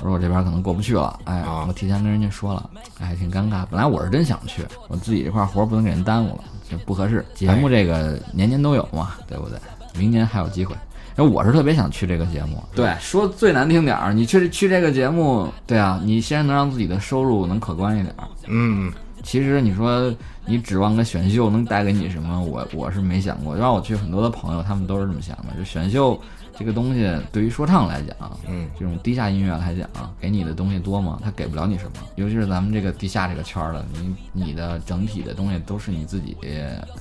[0.00, 2.68] 我说我这边可能过不去了，哎，啊我提前跟人家说了，
[3.00, 3.64] 哎，挺尴尬。
[3.70, 7.24] 本来我是真想去，我自己这块活儿不能给人耽误了，这不合适。
[7.34, 9.58] 节目这个年年都有嘛，对不对？
[9.94, 10.74] 明年还有机会。
[11.16, 18.24] 然后我是特别想去这个节目，对，说最难听点儿，你去去这个节目，对啊，你先能让自己的收入能可观一点儿。
[18.46, 18.92] 嗯，
[19.22, 20.12] 其实你说
[20.46, 23.56] 你指望个选秀能带给你什么，我我是没想过。
[23.56, 25.56] 让我去很多的朋友，他们都是这么想的。
[25.58, 26.20] 就选秀
[26.60, 28.14] 这个东西，对于说唱来讲，
[28.46, 29.88] 嗯，这种地下音乐来讲，
[30.20, 31.18] 给你的东西多吗？
[31.24, 31.92] 它给不了你什么。
[32.16, 36.36] 尤其是咱们这个地下这个圈儿的，你你的整体的东西都是你自己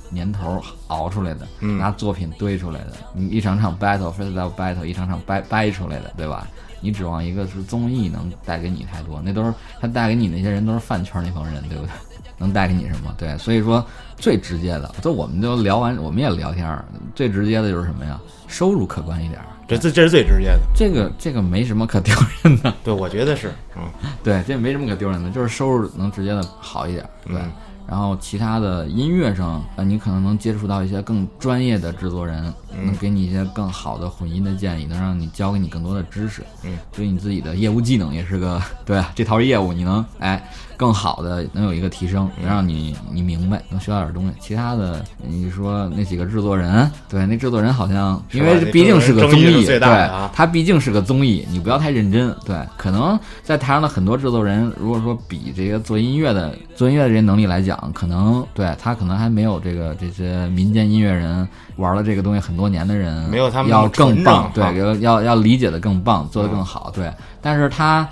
[0.09, 2.93] 年头熬出来的，嗯拿作品堆出来的。
[3.13, 6.47] 你一场场 battle freestyle battle，一场场掰掰出来的，对吧？
[6.81, 11.91] 你指望一个是综艺能带给你太多，那都是他带给你那些人都是饭圈那帮人，对不对？
[12.37, 13.13] 能带给你什么？
[13.17, 18.19] 对，所以说最直接的，这我们就聊完，我们也聊天儿，最直接的就是什么呀？
[18.47, 23.83] 收入可观一点儿，这这这是最直接的，这个这个没什么可丢人的，对，我觉得是，嗯，
[24.23, 27.35] 对，这没什么可丢人的，就是收入能直接的好一点儿，对。
[27.37, 27.51] 嗯
[27.89, 32.53] 然后其他的音乐上，呃，你可能能接触到一些更专业的制作人，
[32.83, 40.43] 能给你一些更好的混音的建议，能让你教给你更多的知识，嗯，对你自己的业务技能也是个 对啊，这套业务你能哎
[40.77, 44.33] 更好的能有一个提升，能让你你明白，能学到点东西。
[44.39, 52.33] 其他的你说那几个制作人，对那制作人好像因为毕竟是个综艺，对大的啊它毕竟是个综艺，你不要太认真。
[52.45, 67.09] 对，可能在台上的很多制作人，如果说比这个做音乐的做音乐的这些能力来讲，可能对他可能还没有这个这些民间音乐人玩的这个东西很多年的人没有他们要更棒，对，要要要理解的更棒，做的更好，对。
[67.41, 68.05] 但是他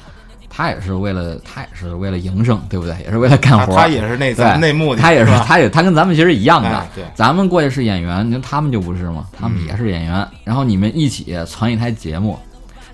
[0.50, 2.96] 他也是为了他也是为了营生，对不对？
[3.04, 9.26] 也是为了干活，他他也是内在对内幕的，他也是吧他也他跟咱们其实一样的，哎对咱们过去是演员，你说他们就不是嘛？
[9.38, 12.40] 他们也是演员，然后你们一起传一台节目，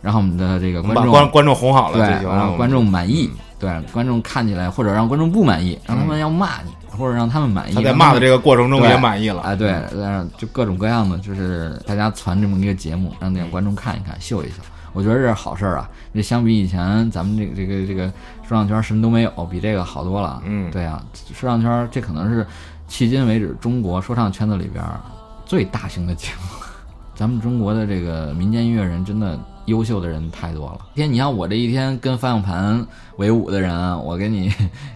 [0.02, 2.36] 然后我们的这个我们把观众观观众哄好了对，就行了。
[2.36, 7.76] 让观众满意，对，观众看起来或者让观众不满意，让他们要骂你，或者让他们满意。
[7.76, 9.42] 他在骂的这个过程中对也满意了。
[9.42, 14.56] 哎，对，让就各种各样的，就是大家攒这么一个节目，让那个观众看一看，秀一秀。
[14.94, 15.90] 我觉得这是好事儿啊！
[16.14, 18.06] 这相比以前咱们这个这个这个
[18.48, 20.40] 说唱圈什么都没有，比这个好多了。
[20.46, 21.04] 嗯对啊，
[21.34, 22.46] 说唱圈这可能是
[22.88, 25.00] 迄今为止中国说唱圈子里边儿
[25.48, 26.64] 最大型的节目。
[27.16, 30.80] 咱们中国的这个民间音乐人真的优秀的人太多了。
[30.94, 32.86] 天，你像我这一天跟方向盘
[33.18, 34.54] 为伍的人，我给你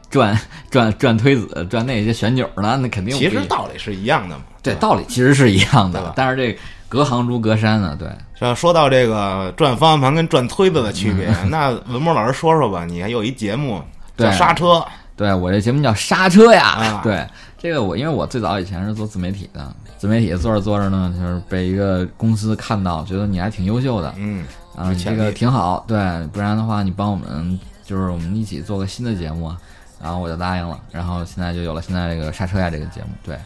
[0.10, 0.39] 转
[0.70, 4.43] 转转推子，转那些旋钮呢，那肯定不其实道理是一样的嘛。
[4.63, 6.58] 对，道理其实是一样的，但是这
[6.89, 7.96] 隔行如隔山呢。
[7.98, 8.08] 对，
[8.39, 13.82] 这说到这个转方向盘跟转推子的区别，那文波老师说说吧，你还有一节目
[14.15, 16.65] 对刹车，对我这节目叫刹车呀。
[16.65, 17.26] 啊对，
[17.58, 25.98] 这个我因为我最早以前是做自媒体的，自媒体做着做着呢，就是被一个公司看到，觉得你还挺优秀的，嗯，啊，你这个挺好，对，
[26.34, 29.58] 不然的话你帮我们就是我们一起做个新的节目啊，
[30.01, 33.38] 然后我就答应了，然后现在就有了现在这个刹车呀这个节目，对，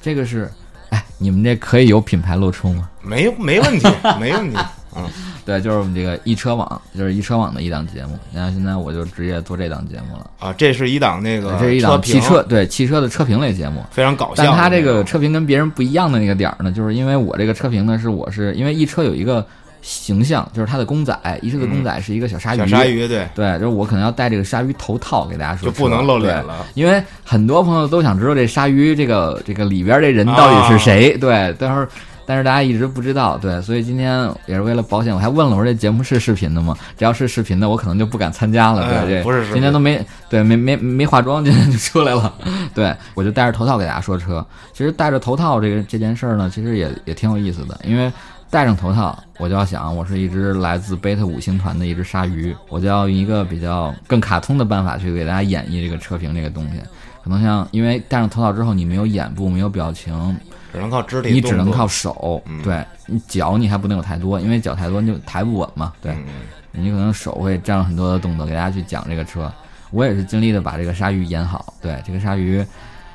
[0.00, 0.50] 这个是，
[0.90, 2.88] 哎，你们这可以有品牌露出吗？
[3.02, 3.88] 没有没问题，
[4.20, 4.58] 没问题。
[4.98, 5.04] 嗯，
[5.44, 13.84] 对，就是我们这个一车网，就是一车网的一档节目，然后现在我就直接做这档节目了，啊，这是一档那个这是一档汽车对汽车的车评类节目。
[13.90, 14.42] 非常搞笑。
[14.42, 19.46] 但它这个车评跟别人不一样的那个点儿呢，就是因为我这个车评呢，是我是因为一车有一个
[19.88, 26.66] 形象，就是他的公仔，一车的公仔是一个小鲨鱼，小鲨鱼，对，对，就是我可能要戴这个鲨鱼头套给大家说，就不能露脸了。
[26.74, 31.86] 因为很多朋友都想知道这鲨鱼这个这个里边这人到底是谁，对，但是
[32.26, 36.76] 但是大家一直不知道，对，所以今天也是为了保险，我还问了我说这节目是视频的吗？
[36.98, 42.34] 只要是视频的，我可能就不敢参加了，哎对，这不是今天都没对没没没化妆，今天就出来了，
[42.74, 44.44] 对我就戴着头套给大家说车。
[44.72, 48.12] 其实戴着头套这个这件事儿呢，其实也也挺有意思的，因为。
[48.50, 56.80] 戴上头套，我就要想，我是一只来自贝塔五星团的一只鲨鱼，我就要用一个比较更卡通的办法去给大家演绎这个车评这个东西。
[57.22, 60.38] 可能像因为戴上头套之后，你没有眼部，没有表情，
[60.72, 61.86] 只能靠肢体，你只能靠。
[61.88, 62.62] 手，嗯。
[62.62, 65.92] 对你脚你还不能有太多，因为脚太多你就抬不稳嘛。
[66.00, 66.26] 对，嗯。
[66.70, 69.52] 你可能手会占了很多的动作，给大家去讲这个车。
[69.90, 71.74] 我也是尽力的把这个鲨鱼演好。
[71.80, 72.64] 对，这个鲨鱼，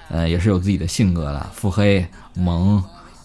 [0.10, 2.84] 呃，也是有自己的性格的，腹黑、萌，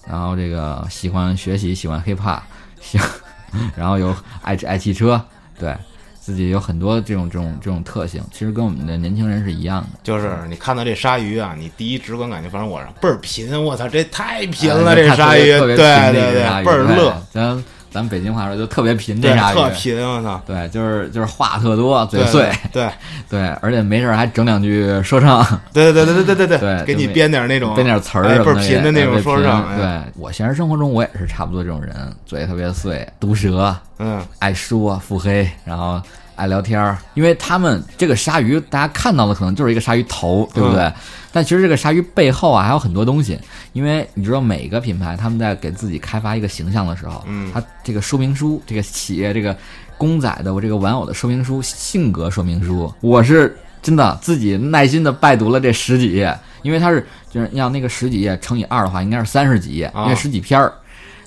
[0.09, 2.41] 然后这个喜欢学习，喜欢 hiphop，
[2.81, 2.99] 喜，
[3.77, 5.21] 然后有爱爱汽车，
[5.59, 5.75] 对
[6.21, 9.99] 自己有很多这种这种这种特性，其实跟我们的年轻人是一样的。
[10.03, 17.65] 就是你看到这鲨鱼啊，你第一直观感觉，反正我是倍儿贫，我操，这太贫啊了，这鲨鱼，对对对倍儿乐，咱
[17.97, 22.89] 咱北京话说就特别贫，这鲨，鱼特贫，我操，对，就是就是话特多，嘴碎，对。
[23.29, 31.93] 对，而且没事儿还整两句说唱，对对对对对对对给你编点那种编点词儿哎倍儿什么的也，贫的那种说唱，对我现实生活中我也是差不多这种人，
[32.25, 36.01] 嘴特别碎，毒舌，嗯，爱说腹黑，然后
[36.37, 36.97] 爱聊天儿。
[37.15, 40.83] 因为他们这个鲨鱼，大家看到的可能就是一个鲨鱼头，对不对？
[40.85, 40.93] 嗯
[41.33, 43.39] 但其实这个鲨鱼背后啊还有很多东西。
[43.75, 49.55] 因为你知道，每个品牌他们在给自己开发一个形象的时候，嗯它这个说明书，这个企业这个
[49.99, 60.73] 公仔的我这个玩偶的说明书、性格说明书，我是真的自己耐心的拜读了这十几页，因为它是就是要那个十几页乘以二的话，应该是三十几页，啊因为十几篇儿。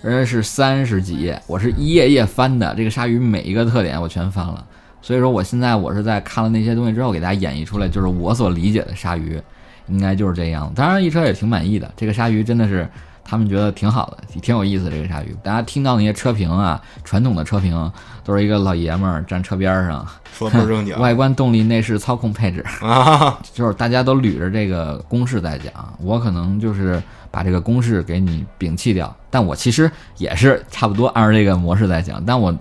[0.01, 2.73] 人家是三十几页，我是一页页翻的。
[2.73, 4.65] 这个鲨鱼每一个特点我全翻了，
[5.01, 9.41] 所以说我现在我是在看了那些东西之后，给大家演绎出来，就是我所理解的鲨鱼，
[9.87, 10.71] 应该就是这样。
[10.75, 12.87] 当然，一车也挺满意的，这个鲨鱼真的是
[13.23, 14.89] 他们觉得挺好的，挺有意思。
[14.89, 17.91] 这个鲨鱼，大家听到那些车评啊，传统的车评
[18.23, 20.05] 都是一个老爷们儿站车边上，
[20.37, 32.53] 说倍儿正经 外观、动力、内饰、操控、配置，啊，就是大家都捋着这个公式在讲，我可能就是把这个公式给你摒弃掉，但我其实也是差不多按照这个模式在讲，但我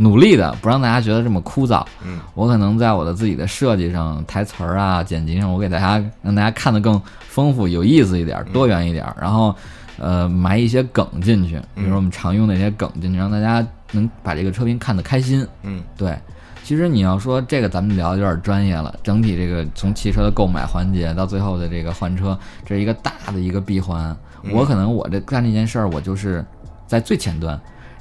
[0.00, 1.84] 努力的不让大家觉得这么枯燥。
[2.04, 9.54] 嗯，我可能在我的自己的设计上、台词儿啊、剪辑上，我给大家让大家看得更丰富、有意思一点、多元一点，然后。
[10.02, 15.46] 呃埋一些梗进去，比如说我们常用的一些梗进去，让大家能把这个车评看得开心。
[15.62, 16.16] 嗯，对。
[16.64, 18.98] 其实你要说这个，咱们聊的有点专业了。
[19.02, 24.16] 整体这个从汽车的购买环节到最后的这个换车，这是一个大的一个闭环。
[24.50, 26.42] 我可能我这干这件事儿，我就是
[26.86, 27.60] 在最前端，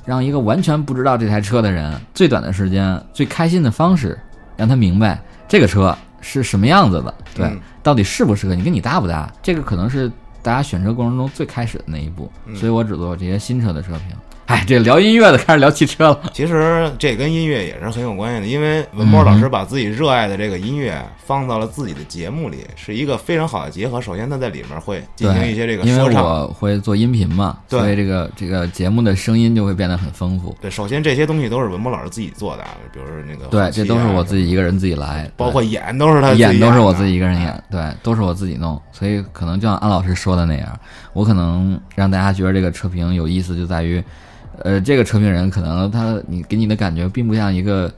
[0.10, 4.20] 让一个完全不知道这台车的人，最短的时间、最开心的方式，
[4.58, 12.28] 让他明白这个车是什么样子的，对，嗯到底适不适合你，跟你搭不搭，这个可能是大家选车过程中最开始的那一步。
[12.56, 14.18] 所以我只做这些新车的车评。
[14.50, 16.32] 哎，这聊音乐的开始聊汽车了。
[16.34, 24.02] 其实这跟音乐也是很有关系的，因为文波老师把自己热爱的这个音乐放到了自己的节目里，是一个非常好的结合。
[24.02, 26.00] 首先，他在里面会进行一些这个因为。
[26.20, 30.58] 我会做音频嘛，所以这个这个节目的声音就会变得很丰富。
[30.60, 40.68] 对，首先这些东西都是文波老师自己做的，啊，比如说那个对，这都是我自己一个人自己来，包括演都是他自己演都是我自己一个人演，对，都是我自己弄，所以可能就像安老师说的那样，
[41.14, 44.04] 我可能让大家觉得这个车评有意思，就在于，
[44.64, 47.92] 呃，这个车评人可能他你给你的感觉并不像一个。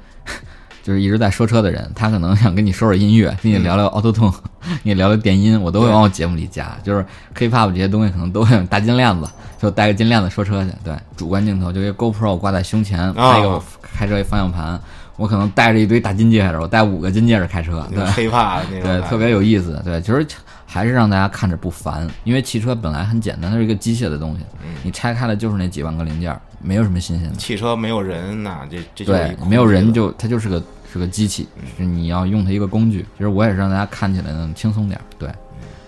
[0.83, 6.75] 就是一直在说车的人，他可能想跟你说说音乐，跟你聊聊 Auto Tune，跟你聊聊电音，我都会往我节目里加。
[6.81, 9.29] 就是 K-pop 这些东西可能都会有大金链子，
[9.61, 10.71] 就带个金链子说车去。
[10.83, 14.81] 对，主观镜头就一个 GoPro 挂在胸前，啊拍一个开车一方向盘，
[15.17, 19.79] 我可能带着一堆大金戒指，我带五个金戒指开车，对那个，黑怕的那种对，特别有意思。
[19.85, 20.25] 对，其实
[20.65, 27.35] 还是让大家看着不烦，因为汽车本来很简单，它是一个机械的东西，嗯你拆开了就是那几万个零件，没有什么新鲜的。
[27.35, 31.47] 汽车没有人呐，这这就对没有人就它就是个是个机器，
[31.77, 33.05] 是你要用它一个工具。
[33.17, 35.03] 其实我也是让大家看起来能轻松点儿。
[35.17, 35.27] 对，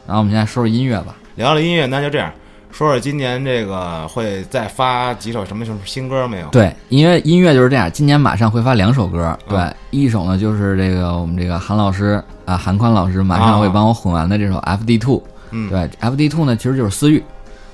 [0.07, 1.15] 然后我们现在说说音乐吧。
[1.35, 2.31] 聊聊音乐，那就这样
[2.71, 6.47] 说说今年这个会再发几首什么什么新歌没有？
[6.47, 9.37] 对，因为音乐就是这样，今年马上会发两首歌。
[9.47, 15.21] 对，嗯一首呢就是这个我们这个韩老师啊，韩宽老师马上会帮我混完的这首 FD Two。
[15.51, 17.23] 嗯，对，FD Two 呢其实就是思域，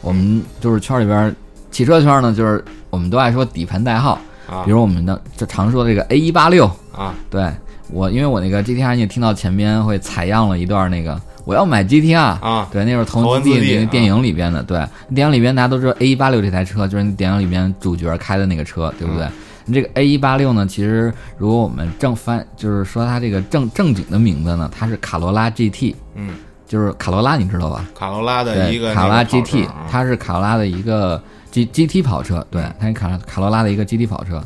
[0.02, 1.36] 我们就是圈里边儿
[1.72, 6.70] 汽车圈呢，就是我们都爱说底盘代号，啊比如我们的就常说这个 A 一八六。
[6.92, 7.50] 啊，对
[7.92, 19.28] 我，因为我那个 GTR 你也听到前面会采样了一段那个我要买 GTR 啊对，那是头头文字 D，那个电啊影里边的，对，电影里边大家都知道 A 一八六这台车就是你电影里边主角开的那个车，对不对？
[19.72, 26.36] 这个 A 一八六呢，其实如果我们正翻，就是说它这个正正经的名字呢，它是卡罗拉 GT，嗯，
[26.68, 27.86] 就是卡罗拉，你知道吧？
[27.96, 34.42] 卡罗拉的一，个卡罗拉那个跑车 GT，啊它是卡罗拉的一个 G GT 跑车，对，它是卡卡罗拉的一个 GT 跑车，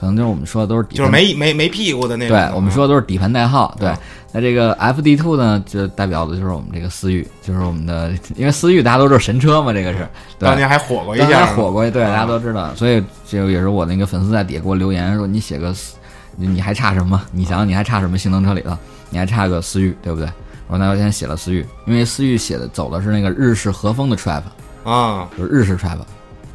[0.00, 2.48] 可能就是我们说的都是底就是没没没屁股的那种啊。
[2.48, 3.74] 对我们说的都是底盘代号。
[3.78, 3.98] 对啊，
[4.32, 15.96] 那这个 FD Two 呢，就代表的就是我们这个思域，就是我们的，因为思域大家都知道神车嘛，这个是，对当年还火过一当下，年火过，对，啊大家都知道，所以这个也是我那个粉丝在底下给我留言说，你写个思，
[16.36, 17.20] 你你还差什么？
[17.32, 18.76] 你想想你还差什么性能车里头？
[19.10, 20.28] 你还差个思域，对不对？
[20.68, 24.42] 我那我先写了思域，因为思域写的走的是那个日式和风的 trap，
[24.82, 25.98] 啊，就是日式 trap。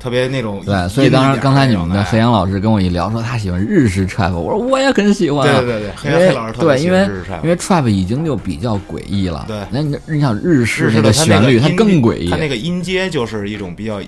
[0.01, 5.61] 特别那种对，所以当时刚才你们的黑羊老师跟我一聊，说他喜欢日式 trap，我说我也很喜欢、啊。
[5.61, 9.45] 对对对黑黑老师特别对，因为喜欢日式 trap 因为 trap 已经就比较诡异了。
[9.47, 12.31] 对那你你想日式那日式的旋律，它更诡异。
[12.31, 14.01] 它那个音阶就是一种比较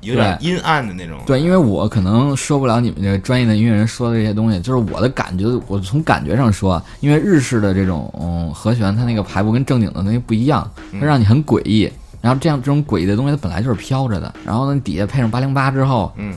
[0.00, 1.18] 有点阴暗的那种。
[1.26, 10.66] 对，因为我可能说不了你们这个专业的音乐人说的这些东西，就是我的感觉，我从感觉上说，因为日式的这种嗯和弦，它那个排布跟正经的那个不一样，
[10.98, 11.90] 它让你很诡异。
[12.24, 16.34] 然后这样这种诡异的东西，它本来就是飘着的，然后呢，底下配上八零八之后，嗯，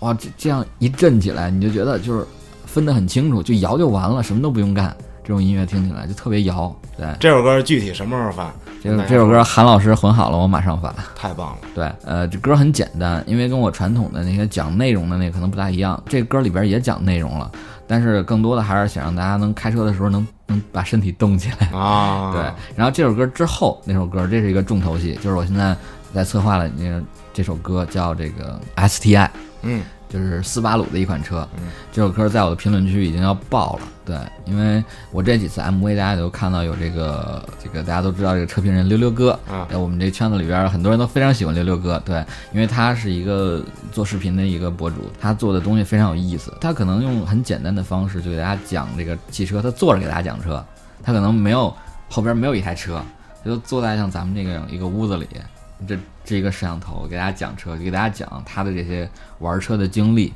[0.00, 2.26] 哇，这这样一震起来，你就觉得就是
[2.66, 4.92] 分得很清楚，就摇就完了，什么都不用干。
[5.22, 6.74] 这种音乐听起来就特别摇。
[6.96, 8.50] 对，这首歌具体什么时候发？
[8.82, 10.92] 这这首歌韩老师混好了，我马上发。
[11.14, 11.58] 太棒了。
[11.72, 16.02] 对，呃，这歌很简单，因为跟我传统的那些讲内容的那可能不大一样。
[16.08, 17.48] 这歌里边也讲内容了，
[17.88, 21.66] 但是更多的还是想让大家能开车的时候能能把身体动起来。
[21.76, 22.42] 啊， 对，
[22.76, 25.76] 然后这首歌之后那首歌，这是一个重头戏，就是我现在
[26.14, 29.28] 在策划了那个这首歌叫这个 STI，
[29.62, 31.46] 嗯，就是斯巴鲁的一款车。
[31.58, 33.82] 嗯这首歌在我的评论区已经要爆了。
[34.04, 34.16] 对，
[34.46, 42.00] 因为我这几次 MV 大家都看到有这个这个大家都知道这个车评人溜溜哥啊在我们这圈子里边很多人都非常喜欢溜溜哥。
[42.06, 46.56] 对，因为他是一个做视频的一个博主，他做的东西非常有意思。
[46.60, 50.64] 他可能用很简单的方式就给大家讲这个汽车，他坐着给大家讲车，
[51.02, 51.74] 他可能没有
[52.08, 53.02] 后边没有一台车，
[53.44, 55.26] 他就坐在像咱们这个一个屋子里，
[55.86, 59.08] 这这一个摄像头给大家讲车，给大家讲他的这些
[59.38, 60.32] 玩车的经历，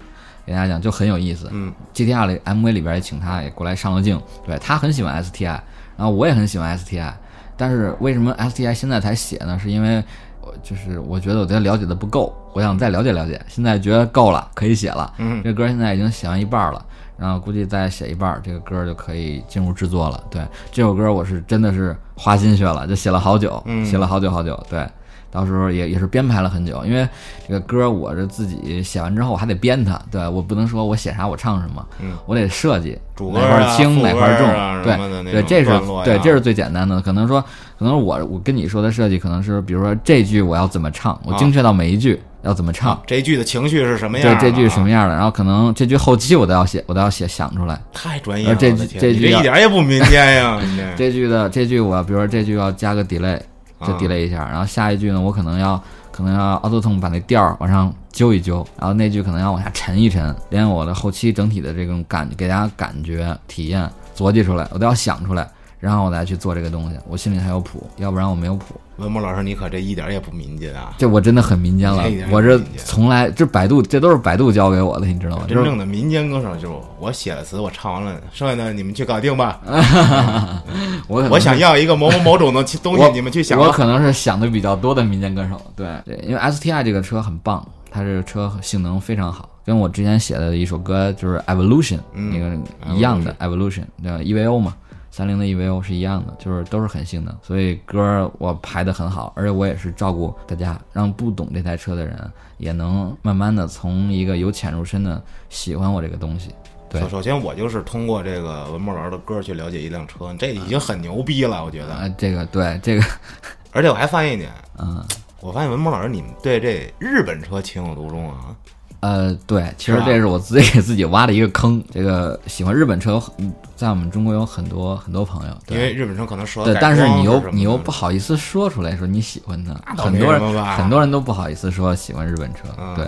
[0.47, 1.49] 给大家讲就很有意思。
[1.53, 5.61] 嗯 GTR 里 MV 里边也请他也过来上了镜，对他很喜欢 STI，
[5.97, 7.13] 然后我也很喜欢 STI，
[7.57, 9.59] 但是为什么 STI 现在才写呢？
[9.59, 10.03] 是因为
[10.41, 15.13] 我就是我觉得我对他了解的不够，我想再了解了解，现在觉得够了，可以写了。
[15.19, 16.85] 嗯这歌现在已经写完一半了，
[17.17, 20.23] 然后估计再写一半，这个歌就可以进入制作了。
[20.31, 24.61] 对，这首歌我是真的是花心血了，就写了好久，嗯写了好久好久。
[24.69, 24.85] 对，
[25.33, 27.09] 到时候也也是编排了很久，因为
[27.49, 34.47] 这个歌我这自己写完之后我还得编它，对我不能说我写啥我唱什么，嗯我得设计哪块啊轻哪块重，
[34.85, 35.71] 对对，这是
[36.05, 37.01] 对这是最简单的。
[37.01, 37.41] 可能说，
[37.79, 43.01] 可能我我跟你说的设计可能是，比如说这句我要怎么唱，我啊精确到每一句要怎么唱。
[43.07, 44.39] 这一句的情绪是什么样？
[44.39, 47.81] 对这句是什么样的，然后可能这句后期我都要写，我都要写想出来。
[47.93, 50.61] 太专业了，呃这我的天你这这句一点也不民间呀！
[50.97, 53.39] 这句的这句我，比如说这句要加个 delay，
[53.87, 53.99] 就啊。
[54.01, 65.49] delay 一下，然后下一句呢，我可能要可能要 auto tone 把那调儿往上揪一揪，然后那句可能要往下沉一沉，连我的后期整体的这种感给大家感觉体验逻辑出来，我都要想出来，
[65.83, 68.67] 然后我再去做这个东西，我心里才有谱，要不然我没有谱。
[68.99, 70.95] 文博老师，你可这一点也不民间啊！
[70.97, 75.45] 这我真的很民间了我这从来这百度这都是百度教给我的，你知道吗？
[75.49, 79.61] 真正的民间歌手就是我写的词，我唱完了，剩下的你们去搞定吧。
[81.09, 83.67] 我我想要一个某某某种的东西，你们去想吧。
[83.67, 94.77] 我可能是想的比较多的民间歌手，对对，因为 STI 这个车很棒，它这个车性能非常好，跟我之前写的一首歌就是 Evolution、嗯那个一样的 Evolution，对吧？EVO 嘛，
[95.13, 102.19] 三菱的 EVO 是一样的，就是都是很性能，所以歌我排的很好，而且我也是照顾大家，让不懂这台车的人
[102.57, 106.51] 也能慢慢的从一个由浅入深的喜欢我这个东西。
[106.89, 111.93] 对首首先，我就是通过这个文墨老师的歌去了解一辆车，这已经很牛逼了，我觉得。
[111.93, 113.05] 啊，这个对这个，
[113.73, 115.05] 而且我还发现一点，嗯。
[115.41, 118.55] 我发现文墨老师你们对这日本车情有独钟啊。
[119.03, 121.83] 呃，对，其实这是我自己给自己挖的一个坑。
[121.93, 132.95] 这个喜欢日本车有很，在我们中国有很多很多朋友，对因为日本车可能说对，但是你又你又不好意思说出来说你喜欢它，很多人很多人都不好意思说喜欢日本车，嗯。
[132.95, 133.07] 对，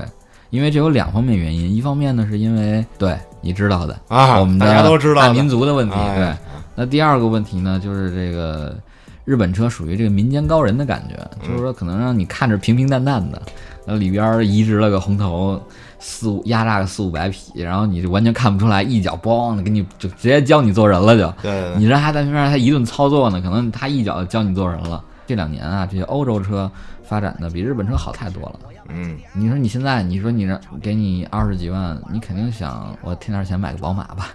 [0.50, 6.16] 因为这有两方面原因，一方面呢是因为对你知道的啊我们的大家都知道大民族的问题，哎。
[6.16, 6.34] 对。
[6.76, 8.76] 那第二个问题呢，就是这个
[9.24, 13.40] 日本车属于这个民间高人的感觉，嗯就是说可能让你看着平平淡淡的，
[13.86, 15.60] 那里边儿移植了个红头。
[16.06, 25.02] 四五压榨个四五百匹，然后你就完全看不出来，一脚咣的给你就直接教你做人了就，对对对你这还在那边他一顿操作呢，可能他一脚教你做人了。
[25.26, 26.70] 这两年啊，这些欧洲车
[27.04, 28.60] 发展的比日本车好太多了。
[28.90, 34.28] 嗯，你说你现在，你说你让给你二十几万，你肯定想我添点钱买个宝马吧？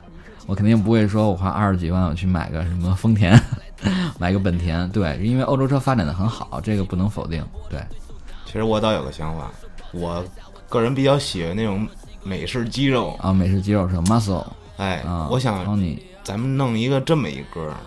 [0.48, 3.40] 我肯定不会说我花二十几万我去买个什么丰田，
[4.18, 4.90] 买个本田。
[4.90, 7.46] 对，因为欧洲车发展的很好，这个不能否定。
[7.70, 7.80] 对，
[8.52, 9.52] 其实我倒有个想法，
[9.92, 10.24] 我
[10.68, 11.88] 个人比较喜欢那种
[12.24, 14.44] 美式肌肉，啊，美式肌肉是 muscle
[14.78, 17.78] 哎，啊，我想 Tony 咱们弄一个这么一歌，啊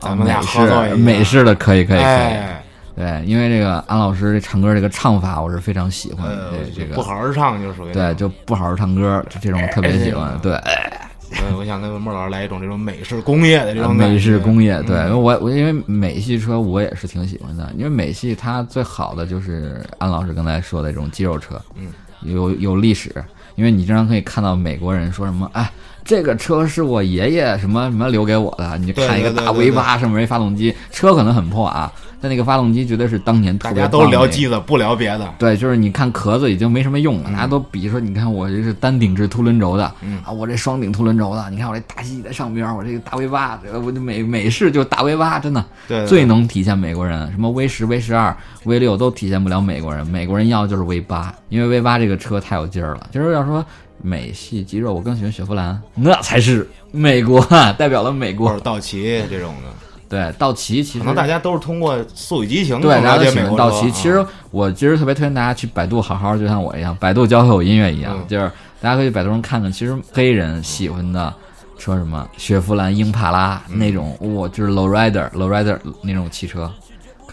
[0.00, 2.04] 咱们俩美合作一下美式的可以可以可以。
[2.04, 2.62] 哎，
[2.94, 6.50] 对，因为这个安老师这唱歌这个唱法，我是非常喜欢的。
[6.50, 10.38] 呃这这个不好好唱就属于对，就不好好唱歌，就这种特别喜欢哎。
[10.42, 10.60] 对，
[11.42, 15.20] 呃，我想跟莫老师来一种这种美式工业的这种啊美式工业，对嗯。
[15.20, 21.88] 我我因为美系车我也是挺喜欢的，因为美系它最好的就是安老师刚才说的这种肌肉车，嗯，
[22.22, 23.12] 有有历史，
[23.56, 25.70] 因为你经常可以看到美国人说什么，哎，
[26.04, 31.90] 这个车是我爷爷什么什么留给我的，你就看一个大 V 对八上面一发动机，车可能很破啊，
[32.20, 35.34] 但那个发动机绝对是当年特别大家都聊机子，不聊别的。
[35.38, 40.20] 对，就是你看壳子已经没什么用了，大家都比说，你看我这是单顶置凸轮轴的，嗯。
[40.24, 45.64] 啊，我这双顶凸轮轴的，你看我这大机在上边，我这个大 V 八，我这美美式就是大 V 八，真的。
[45.88, 53.06] 对对最能体现美国人，什么 V 十、V 十二、V 六都体现不了美国人，美国人要的就是 V 八，因为 V 八这个车太有劲儿了。
[53.10, 53.64] 就是要说
[54.06, 58.60] 美系肌肉，我更喜欢雪佛兰，那才是美国啊，代表了美国或者。
[58.60, 59.70] 道奇这种的，
[60.10, 63.90] 对，道奇其实可能大家都是通过《速度与激情》对，了大家都喜欢道奇。
[63.92, 68.50] 其实啊我其实特别推荐大家去百度好好，就像我一样，百度教会我音乐一样，嗯就是
[68.82, 71.32] 大家可以百度上看看，其实黑人喜欢的
[71.78, 76.70] 说什么雪佛兰、英帕拉嗯那种，哇、就是 low rider、low rider 那种汽车，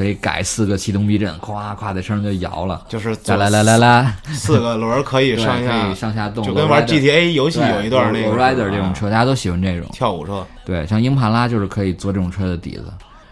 [0.02, 2.84] 可以改四个气动避震，咵咵的声就摇了。
[2.90, 9.88] 就是来来来来来，四个轮儿可以上下 以上下动，就跟玩 GTA 游戏有一段那个 rider 这种车，大家都喜欢这种。
[9.94, 12.86] 跳舞车，对，像英帕拉就是可以做这种车的底子，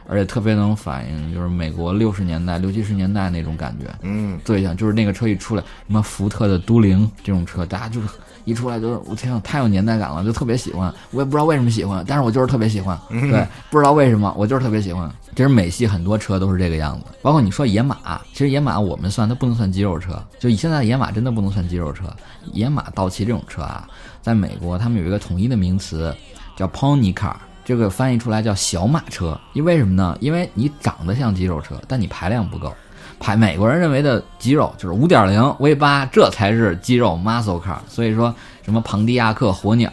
[0.07, 3.87] 而且特别能反映就是美国六十年代、六七十年代那种感觉。
[4.03, 8.07] 嗯，最想就是那个车一出来，什么福特的都灵这种车，大家就是
[8.45, 10.93] 一出来就是我天啊，太有年代感了，就特别喜欢。
[11.11, 12.99] 我也不知道为什么喜欢，但是我就是特别喜欢。
[13.09, 15.11] 对，不知道为什么，我就是特别喜欢。
[15.35, 22.03] 其实美系很多车都是这个样子，包括你说野马，其实野马我们算它不能算肌肉车，就以现在的野马真的不能算肌肉车。
[22.51, 23.87] 野马、道奇这种车啊，
[24.21, 26.15] 在美国他们有一个统一的名词
[26.55, 27.35] 叫 pony car。
[27.65, 30.17] 这个翻译出来叫小马车，因为什么呢？
[30.19, 32.73] 因为你长得像肌肉车，但你排量不够。
[33.19, 37.77] 排美国人认为的肌肉就是五点零 V 八，这才是肌肉 muscle car。
[37.87, 39.91] 所以说什么庞蒂亚克火鸟、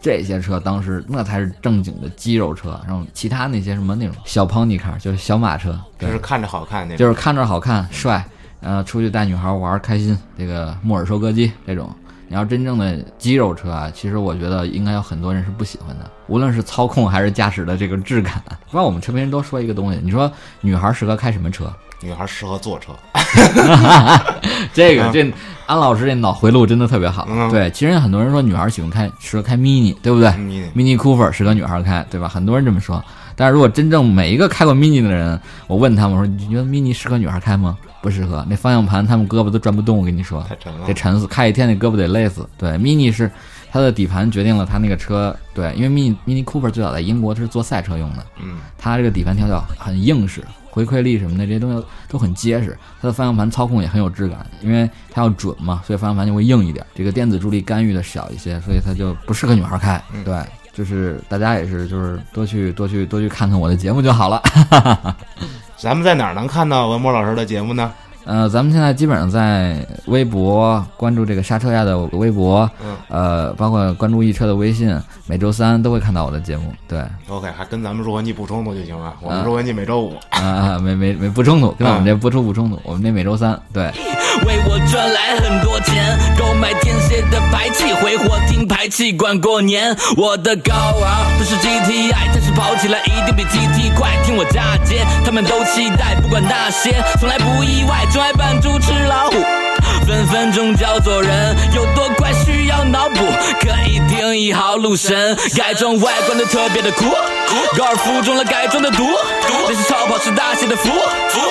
[0.00, 8.24] 这些车当时那才是正经的肌肉车，然后其他那些什么那种小 pony car 就是小马车，就是看着好看那种，就是看着好看帅，
[8.60, 11.90] 呃，出去带女孩玩儿开心，这个木耳收割机这种。
[12.26, 18.42] 你要真正的肌肉车啊，其实我觉得应该有很多人是不喜欢的，无论是操控还是驾驶的这个质感。
[18.46, 20.30] 不知道我们车评人都说一个东西，你说
[20.62, 21.72] 女孩适合开什么车？
[22.04, 22.92] 女孩适合坐车，
[24.74, 25.32] 这个这
[25.66, 27.26] 安老师这脑回路真的特别好。
[27.30, 32.28] 嗯对，其实很多人说女孩喜欢开适合开 mini，对不对 Mini Cooper 适合女孩开，对吧？
[32.28, 33.02] 很多人这么说。
[33.36, 37.76] 但是如果真正每一个开过 mini 的人，我问他们我说你觉得 mini 适合女孩开吗？
[38.02, 39.96] 不适合，那方向盘他们胳膊都转不动。
[39.98, 42.46] 我跟你说，太沉了得沉死，开一天那胳膊得累死。
[42.58, 43.28] 对，mini 是
[43.72, 50.44] 它的底盘决定了它那个车，对，因为 mini mini Cooper 最早在英国它是做赛车用的，嗯，它这个底盘调教很硬实，
[50.74, 52.76] 回馈力什么的这些东西都很结实。
[53.00, 56.84] 它的方向盘操控也很有质感，因为它要准嘛，所以方向盘就会硬一点。
[56.96, 60.02] 这个电子助力干预的小一些，所以它就不适合女孩开。
[60.24, 60.36] 对，
[60.72, 64.42] 就是大家也是就是多去多去多去看看我的节目就好了。
[65.78, 67.92] 咱们在哪儿能看到文博老师的节目呢？
[68.24, 76.72] 呃，咱们现在基本上在微博关注这个刹车亚的微博，嗯，呃，包括关注易车的微信，每周三都会看到我的节目。
[76.88, 79.14] 对，OK，还跟咱们入环季不冲突就行了。
[79.20, 82.80] 我们嗯入环季每周五，啊、没没没不冲突，跟我们这播出不冲突。
[82.82, 83.84] 我们这每周三，对，
[84.46, 89.94] 为我赚来很多钱，购买天蝎的排气，挥霍听排气管过年。
[90.16, 91.56] 我的高昂不是
[92.32, 94.10] 但是跑起来一定比 GT 快。
[94.24, 99.36] 听我嫁接，他们都期待，不管那些，从来不意外，钟爱扮猪吃老虎。
[100.06, 103.16] 分分钟叫做人，有多快需要脑补，
[103.60, 105.36] 可以定义好路神。
[105.56, 107.04] 改装外观的特别的酷，
[107.76, 109.06] 高尔夫中了改装的毒，
[109.68, 110.90] 那是超跑是大写的福。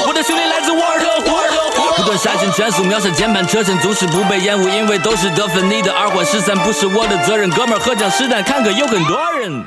[0.08, 5.70] 我的兄弟来自沃尔特湖，不断杀进全速秒杀键盘车身，总是不被厌恶，因为都是得分。
[5.70, 9.64] 你的二环十三不是我的责任，哥们儿合奖实弹看可有很多人。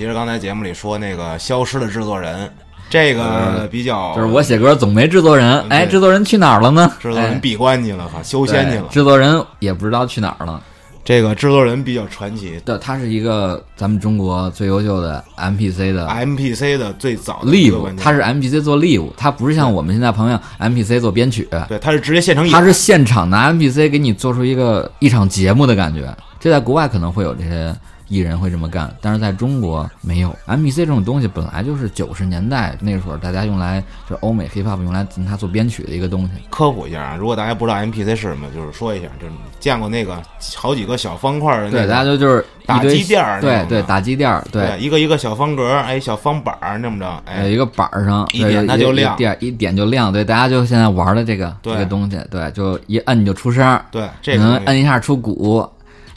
[0.00, 2.50] 其实刚才节目里说那个消失的制作人，
[2.88, 6.90] 这个比较就是我写歌总没制作人，哎，制作人去哪儿了呢？
[6.98, 8.84] 制作人哎闭关去了哈，修仙去了。
[8.88, 10.58] 制作人也不知道去哪儿了。
[11.04, 26.08] 这个制作人比较传奇对，他是一个咱们中国最优秀的 MPC 的，MPC 的最早的 live，他是 MPC 做 live，他不是像我们现在朋友 MPC 做编曲，对，他是直接现场演，他是现场拿 MPC 给你做出一个一场节目的感觉。
[26.38, 27.76] 这在国外可能会有这些
[28.10, 30.36] 艺人会这么干，但是在中国没有。
[30.46, 36.30] MPC 这种东西本来就是九十年代那会儿大家用来就是欧美 hip hop 用来用它做编曲的一个东西。
[36.50, 37.16] 科普一下啊。
[37.16, 40.20] 如果大家不知道 MPC 是什么，就是说一下，就是见过那个
[40.56, 50.12] 好几个小方块的那对，大家就就是打堆机垫儿对对，打机垫儿，对一个一个小方格，哎，小方板儿那么着，呃，哎，一个板儿上一点它就亮点一点就亮。
[50.12, 55.68] 对，大家就现在玩的这个这个东西，对，就一摁就出声儿，对，可这能摁一下出鼓，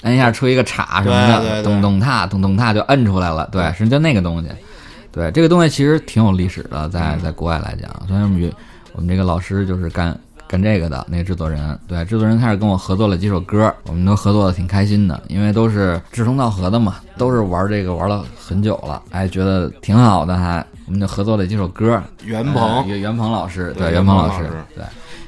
[0.03, 3.49] 摁一下出一个叉什么的，咚咚踏咚咚踏就摁出来了。
[3.51, 4.49] 对，对是就那个东西。
[5.11, 8.49] 对，这个东西其实挺有历史的，在嗯在国外来讲，所以我们有
[8.93, 11.77] 我们这个老师就是干干这个的那个制作人。
[11.87, 22.01] 对，制作人开始跟我合作了几首歌，我们都合作的挺开心的，因为都是志同道合的嘛，都是玩这个玩了很久了，哎，觉得挺好的还，我们就合作了几首歌。
[22.23, 24.83] 袁鹏袁袁鹏老师，对袁鹏师袁鹏老师，对。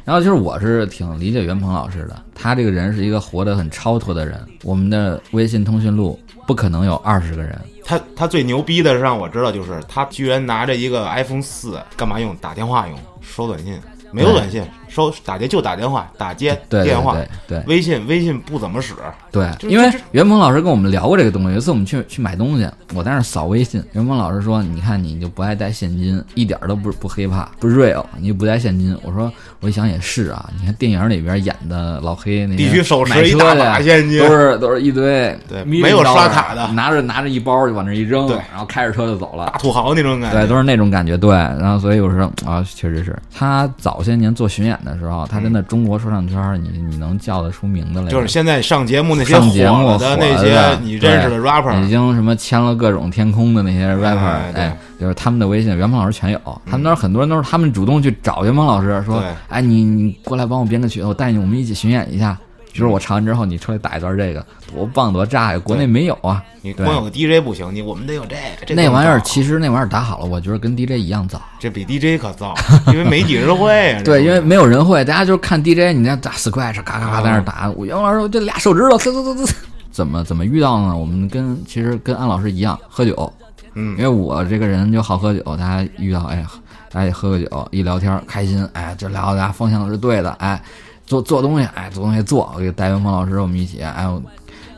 [0.06, 4.40] 然后其实我是挺理解袁鹏老师的，他这个人是一个活得很超脱的人。
[4.64, 12.36] 我们的微信通讯录不可能有二十个人，他他最牛逼的是让我知道，就是他居然拿着一个 iPhone 四干嘛用？
[12.38, 13.80] 打电话用，收短信，
[14.12, 14.64] 没有短信，
[14.96, 18.94] 收打劫就打电话，打接对对电话对，对微信微信不怎么使，
[19.30, 21.50] 对，因为袁鹏老师跟我们聊过这个东西。
[21.50, 39.58] 有一次我们去去买东西，我在那儿扫微信，袁鹏老师说：“你看你就不爱带现金，一点都不不 hiphop，不 real，你不带现金。”我说：“我一想也是啊，你看电影里边演的老黑那些必须手持一大的把现金都是都是一堆对没有刷卡的拿着拿着一包就往那一扔，对然后开着车就走了大。
[39.58, 40.40] 土豪那种感觉。
[40.40, 41.18] 对，都是那种感觉。
[41.18, 48.08] 对，然后所以我说啊，确实是他早些年做巡演的时候，他真的中国说唱圈儿，你你能叫得出名的来。
[48.08, 56.40] 就是现在上节目那些上节目火的那些你认识的 rapper，已经什么签了各种天空的那些 rapper，哎哎，就是他们的微信，元鹏老师全有。
[56.66, 62.38] 他们那儿很多人都是他们主动去找元鹏老师说对，哎，你你过来帮我编个曲，我带你我们一起巡演一下。
[62.76, 65.60] 比如我唱完之后，你出来打一段这个，多棒多炸呀！
[65.60, 68.66] 国内没有啊，你光有个 DJ 不行，你我们得有这个。
[68.68, 71.42] 这那玩意儿其其实那玩意儿打好了，我觉得跟 DJ 一样早。
[71.58, 72.54] 这比 DJ 可造，
[72.88, 74.02] 因为没几人会啊。
[74.04, 77.72] 对，因为没有人会，大家就是看 DJ，你那打 scratch，嘎嘎嘎在那儿打。
[77.78, 79.50] 我袁老师，我这俩手指头，呲呲呲呲，
[79.90, 80.98] 怎么怎么遇到呢？
[80.98, 83.32] 我们跟其实跟安老师一样，喝酒，
[83.76, 86.48] 嗯因为我这个人就好喝酒，大家遇到哎呀，
[86.92, 90.62] 大家喝个酒，一聊天开心，哎，这聊大家方向是对的，哎，
[91.06, 94.22] 做做东西，哎，做东西做，我给戴元峰老师我们一起，哎，我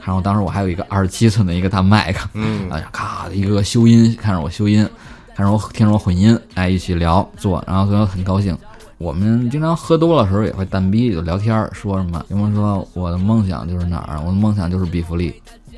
[0.03, 4.87] 然后当时我还有一个二十七寸的一个大麦克，嗯啊，咔一个个修音，看着我修音，
[5.35, 8.57] 看着我听着我混音，哎，一起聊做，然后所以我很高兴。
[8.99, 12.25] 我们经常喝多了的时候也会蛋逼就聊天儿，说什么？
[12.29, 14.19] 有人说我的梦想就是哪儿？
[14.21, 15.33] 我的梦想就是比弗利，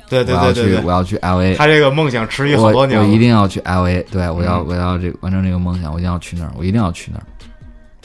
[0.08, 7.24] 对对我要去，对对对，我要去 L A，他这个梦想持续好我我多年我，一定要去 L A，对我要嗯我要这完成这个梦想，我一定要去那儿，我一定要去那儿。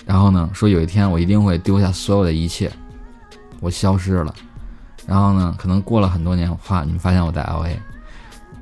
[0.05, 2.71] 然后呢，说有一天我一定会丢下所有的一切，
[3.59, 4.33] 我消失了。
[5.07, 7.79] 然后呢，可能过了很多年，我发你发现我在 L A，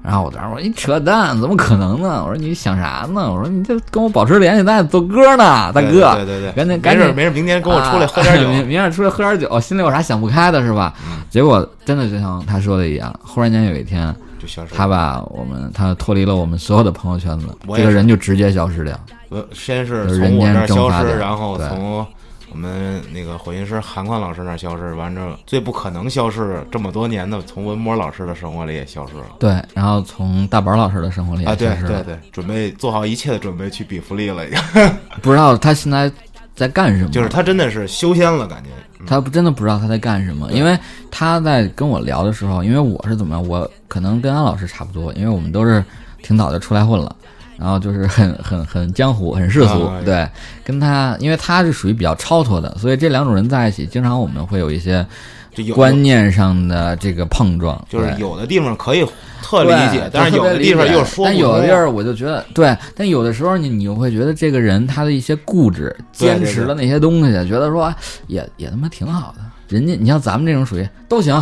[0.02, 2.24] 然后我当时说你扯淡，怎么可能呢？
[2.24, 3.32] 我说你想啥呢？
[3.32, 6.16] 我说你这跟我保持联系，咱俩做歌呢，大哥。
[6.16, 10.94] 对对对，赶紧赶紧没事没事，明天跟我出来喝点 酒啊明，明天出来喝点酒，心里有啥想不开的是吧？
[11.06, 14.78] 嗯结果真的就像他说的一样，忽然间有一天，就消失了。
[14.78, 19.00] 他把我们他脱离了我们所有的朋友圈子，这个人就直接消失掉。
[19.34, 22.06] 呃，先是从我这儿消失，然后从
[22.52, 29.26] 我们那个混音师韩宽老师那儿消失，完之后最不可能消失这么多年的，从文博老师的生活里也消失了。
[29.40, 32.04] 对，然后从大宝老师的生活里啊，对也消失了。
[32.04, 34.60] 对对，准备做好一切的准备去比弗利了，已经。
[35.24, 36.12] 不知道他现在
[36.56, 38.70] 在干什么，就是他真的是修仙了，感觉。
[38.70, 40.80] 嗯他不真的不知道他在干什么，因为
[41.12, 45.84] 他在跟我聊的时候，因为我是怎么样，我可能跟安老师差不多，因为我们都是
[46.22, 47.14] 挺早就出来混了。
[47.64, 50.28] 然后就是 很很很江湖，很世俗，啊对，
[50.66, 55.06] 跟他，因为他是属于比较超脱的，所以这两种人在一起，经常我们会有一些
[55.74, 59.08] 观念上的这个碰撞，就是有的地方可以
[59.42, 67.94] 特理解，但是有的地方又说不但有的地儿我就觉得对，但有的时候你你又会觉得这个人他的一些固执、坚持的那些东西，觉得说
[68.28, 69.42] 也也他妈挺好的。
[69.70, 71.42] 人家你像咱们这种属于都行，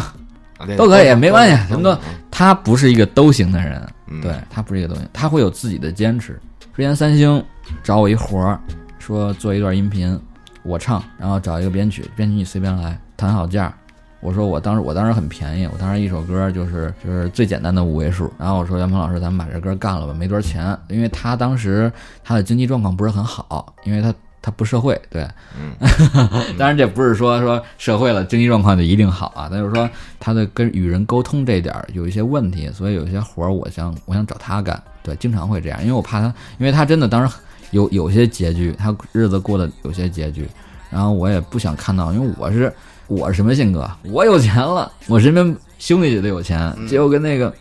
[0.78, 2.00] 都可以没关系什么都嗯
[2.30, 3.88] 他不是一个都行的人，嗯
[4.20, 6.40] 对他不是一个东西，他会有自己的坚持。
[6.74, 7.44] 之前三星
[7.84, 8.60] 找我一活儿，
[8.98, 10.20] 说做一段音频，
[10.64, 13.74] 我唱，然后找一个编曲，编曲你随便来，谈好价。
[14.20, 18.32] 我说我当时我当时很便宜，我当时一首歌就是就是最简单的五位数。
[18.38, 21.92] 然后我说袁鹏老师，咱们把这歌干了吧，没多少钱，因为他当时
[22.24, 25.72] 他的经济状况不是很好，因为他他不社会，对，嗯
[26.58, 29.88] 当然这不是说说社会了经济状况就一定好啊，但就是说
[30.20, 37.36] 他的跟与人沟通这点儿有一些问题，所以有些活儿我想我想找他干，对，经常会这样，因为我怕他，因为他真的当时
[37.70, 40.48] 有有些拮据，他日子过得有些拮据，
[40.90, 42.74] 然后我也不想看到，因为我是
[43.08, 43.90] 我是什么性格？
[44.04, 47.54] 我有钱了，我身边兄弟也都有钱，结果跟那个。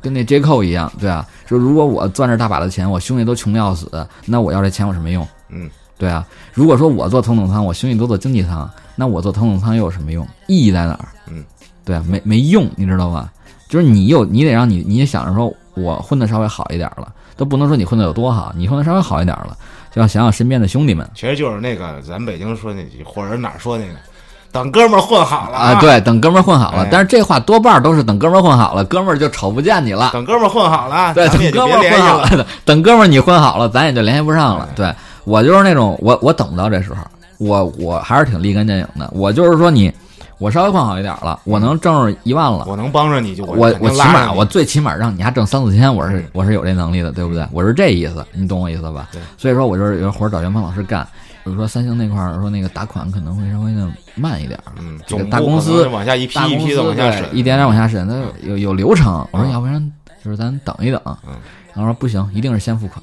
[0.00, 5.26] 跟那 J 扣一样，对啊，说如果我攥着大把的钱，我兄弟都穷的要死，那我要这钱有什么用？
[5.48, 10.26] 嗯，对啊，如果说我坐头等舱，我兄弟都坐经济舱，那我坐头等舱又有什么用？
[10.46, 11.08] 意义在哪儿？
[11.28, 11.44] 嗯，
[11.84, 13.30] 对啊，没没用，你知道吧？
[13.68, 19.56] 就是你又，你得让你，你也想着说，我混的稍微好一点了，都不能说你混的有多好，你混的稍微好一点了，
[19.92, 23.94] 就要想想身边的兄弟们其实就是那个咱北京说那句，或者哪儿说那个，
[24.52, 26.88] 等哥们儿混好了啊，，对，等哥们儿混好了哎。
[26.92, 30.10] 但是这话多半都是等哥们儿混好了，哥们儿就瞅不见你了。
[30.12, 32.02] 等哥们儿混好了，对，等哥们儿混。
[32.02, 34.68] 好了，等哥们儿你混好了，咱也就联系不上了。
[34.76, 34.94] 对
[35.24, 37.02] 我就是那种，我我等不到这时候，
[37.38, 39.10] 我我还是挺立竿见影的。
[39.14, 39.92] 我就是说你，
[40.38, 47.46] 我稍微混好一点了，我能挣着一万了，我能帮着你就我我起码我最起码让你还挣三四千，我是嗯我是有这能力的，对不对？
[47.52, 49.20] 我是这意思，你懂我意思吧对？
[49.36, 51.06] 所以说我就是有活儿找袁鹏老师干。
[51.42, 58.14] 比如说三星那块儿说那个打款可能会稍微的慢一点儿，嗯，这个大公司往下一批一批的往下审，一点点往下审，它
[58.48, 59.14] 有有流程。
[59.30, 59.92] 我说嗯要不然
[60.24, 61.34] 就是咱等一等，嗯
[61.74, 63.02] 然后说不行，一定是先付款。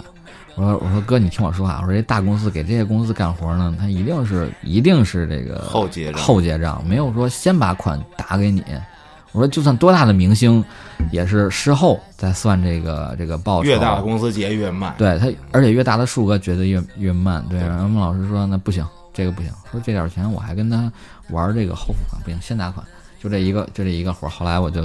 [0.55, 8.63] 我说我说哥，你听我说啊，我说这大公司给这些公司干活呢，他一定是一定是这个后结账后结账，没有说先把款打给你。
[9.33, 10.61] 我说就算多大的明星，
[11.09, 13.69] 也是事后再算这个这个报酬。
[13.69, 14.93] 越大的公司结越慢。
[14.97, 17.41] 对他，而且越大的数额觉得越越慢。
[17.49, 20.91] 对，然后我们老师说那不行，这个不行，说这点钱我还跟他
[21.29, 22.85] 玩这个后付款不行，先打款，
[23.23, 24.29] 就这一个就这一个活儿。
[24.29, 24.81] 后来我就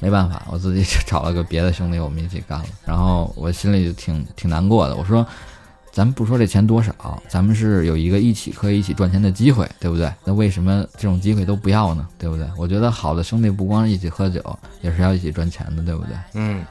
[0.00, 2.64] 没办法，我自己就找了个别的兄弟，我们一起干了。
[2.84, 5.26] 然后我心里就挺挺难过的，我说。
[5.90, 10.12] 咱们不说这钱多少，咱们是有一个一起可以一起赚钱的机会，对不对？
[10.24, 12.06] 那为什么这种机会都不要呢？
[12.16, 12.46] 对不对？
[12.56, 14.40] 我觉得好的兄弟不光是一起喝酒，
[14.80, 16.12] 也是要一起赚钱的，对不对？
[16.34, 16.64] 嗯，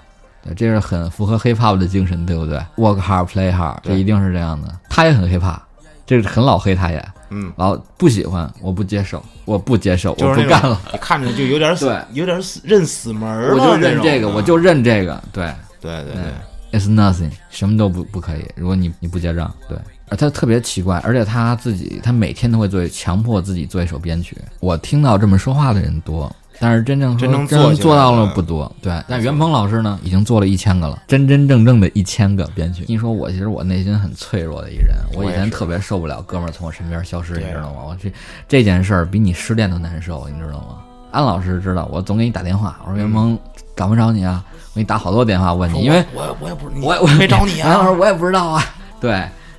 [0.45, 4.73] 对，这是很符合 hiphop 的精神，对不对？Work hard, play hard，这一定是这样的。
[4.87, 5.59] 他也很 hiphop，
[6.05, 15.51] 这是很老黑，他也嗯，老不喜欢，我不接受，我不接受，就是我不干了， 你看着就有点死对，有点死认死门儿我了那种就认这个，我就认这个，对。
[15.79, 18.43] 对对对，，it's nothing，什么都不不可以。
[18.55, 19.77] 如果你你不结账，对。
[20.09, 24.35] 而他特别奇怪，而且他自己，他每天都会做，强迫自己做一首编曲。
[24.59, 28.71] 我听到这么说话的人多，但是真正说真正做到了不多。
[28.81, 32.83] 对，但袁鹏老师呢，已经做了一千个了，真真正正的一千个编曲。
[32.87, 37.83] 你说我其实我内心很脆弱的一人，我以前特别受不了哥们儿从我身边消失，你知道吗？
[37.87, 38.11] 我这
[38.47, 40.77] 这件事儿比你失恋都难受，你知道吗？
[41.11, 43.37] 安老师知道，我总给你打电话，我说袁鹏
[43.75, 44.43] 找没找你啊？
[44.73, 47.69] 我给你打好多电话问你，因为我我也不是我我没找你啊。
[47.69, 48.63] 安老师我也不知道啊，
[48.99, 49.11] 对，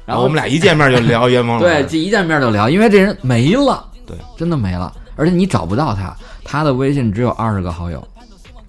[0.04, 6.14] 然后我们俩一见面就聊袁鹏老对，师，这一见面就聊，因为这人没了，对，真的没了，而且你找不到他，
[6.50, 8.02] 他的微信只有二十个好友，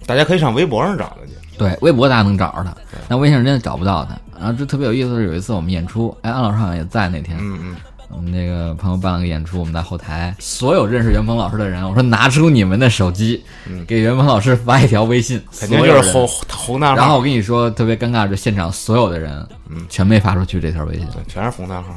[0.04, 1.32] 大家可以上微博上找他去。
[1.56, 2.76] 对，微博大家能找着他，
[3.08, 4.14] 但微信上真的找不到他。
[4.38, 7.76] 然后这特别有意思的是，有一次我们演出，哎，安老师好像也在那天，嗯嗯，
[8.10, 13.42] 我们那个朋友办了个演出，我们在后台，所有认识袁鹏老师的人，我说拿出你们的手机，
[13.86, 19.86] 给袁鹏老师发一条微信，肯定就是红红大号，然后我跟你说，特别尴尬，就现场所有的人，嗯。
[19.88, 21.88] 全没发出去这条微信，对，全是红大号。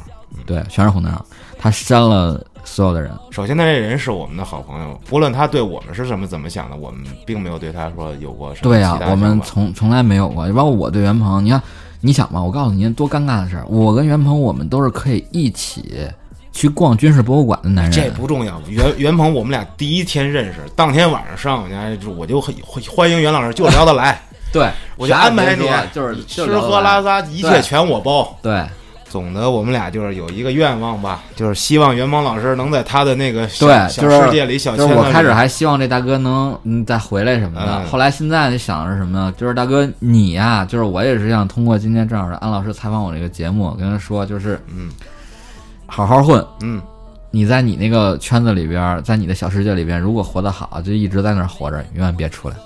[0.46, 1.24] 对，全是红大号，
[1.58, 11.62] 他删了所有的人，首先，他这人是我们的好朋友，无论他对我们是什么怎么想的，我们并没有对他说有过什么对呀、我们从从来没有过，包括我对袁鹏，你看，
[12.00, 16.08] 你想吧，我告诉你多尴尬的事儿，我跟袁鹏，我们都是可以一起
[16.52, 18.60] 去逛军事博物馆的男人，这不重要。
[18.68, 22.54] 袁袁鹏，我们俩第一天认识，当天晚上上我家，就我就很
[22.88, 24.20] 欢迎袁老师，就聊得来，
[24.52, 28.36] 对，我就安排你，就是吃喝拉撒一切全我包。
[28.40, 28.64] 对
[29.14, 35.00] 总的，我们俩就是有一个愿望吧，就是希望元邦老师能在他的那个小对，小就是世界里、小就圈子里。
[35.00, 39.32] 是我开始还希望这大哥能嗯再回来什么的，嗯后来现在就想着什么呢？
[39.36, 44.90] 就是大哥你呀、就是我也是想通过今天正好是安老师采访我这个节目，跟他说就是嗯
[45.86, 46.82] 好好混，嗯，
[47.30, 52.56] 你在你那个圈子里边，在你的小世界里边，如果活得好，就一直在那儿活着，永远别出来。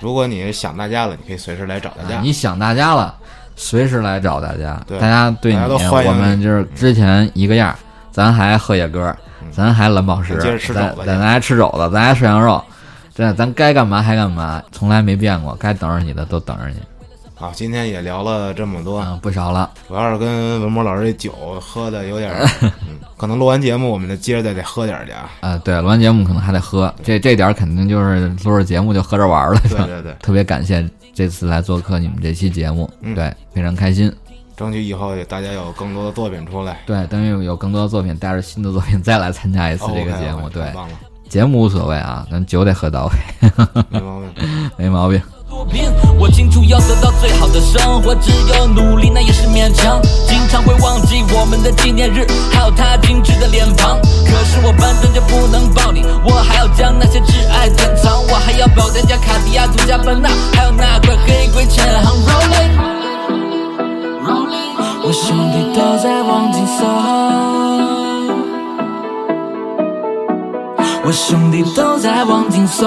[0.00, 2.20] 如果你想大家了，你可以随时来找大家。
[2.20, 3.14] 你想大家了，
[3.56, 7.76] 随时来找大家，大家对你，我们就是之前一个样儿，
[8.10, 9.14] 咱还喝野哥，
[9.52, 12.62] 咱还蓝宝石，咱咱肘子咱咱还吃肘子，咱还涮羊肉，
[13.14, 16.76] 真的，咱该干嘛还干嘛，从来没变过，该等着你的都等着你，
[17.34, 22.32] 好，今天也聊了这么多，啊，不少了，主要是跟文博老师这酒喝的有点
[23.16, 25.30] 可能录完节目我们就接着再得喝点儿去啊。
[25.40, 34.12] 啊，对，录完节目可能还得喝，这这点儿肯定就是录着节目就喝着玩儿了，对对对，特别感谢这次来做客你们这期节目，嗯对，非常开心。
[34.56, 36.80] 争取以后也大家有更多的作品出来。
[36.86, 40.48] 对，等于有更多的作品，带着新的作品再来参加一次这个节目。
[40.48, 40.72] 对
[41.28, 43.50] 节目无所谓啊，咱酒得喝到位，
[43.90, 44.30] 没毛病。
[44.76, 45.20] 没毛病。
[45.54, 45.88] 作品，
[46.18, 50.02] 我清楚要得到最好的生活，只有努力那也是勉强。
[50.26, 53.96] 经常会忘记我们的纪念日，还有他精致的脸庞。
[54.26, 62.74] 可是我本身就不能抱你，我还要将那些挚爱珍藏，我还要保单加卡地亚、独家奔纳，还有那块黑龟陈航 rolling。
[65.06, 66.84] 我兄弟都在往前走，
[71.04, 72.84] 我兄弟都在往前走。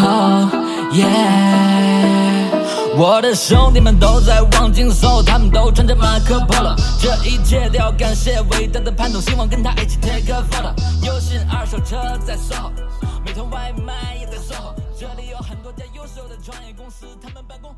[0.00, 2.48] Oh, oh, yeah
[2.96, 6.74] 我的兄弟们都在往前走，他们都穿着马可波罗。
[7.00, 10.72] 这一切都要感谢伟大的潘总，希望跟他一起 take a photo。
[11.04, 12.70] 有新二手车在售
[13.24, 14.74] 美团外卖也在售。
[14.98, 17.72] 这里有很多家优秀的创业公司，他们办公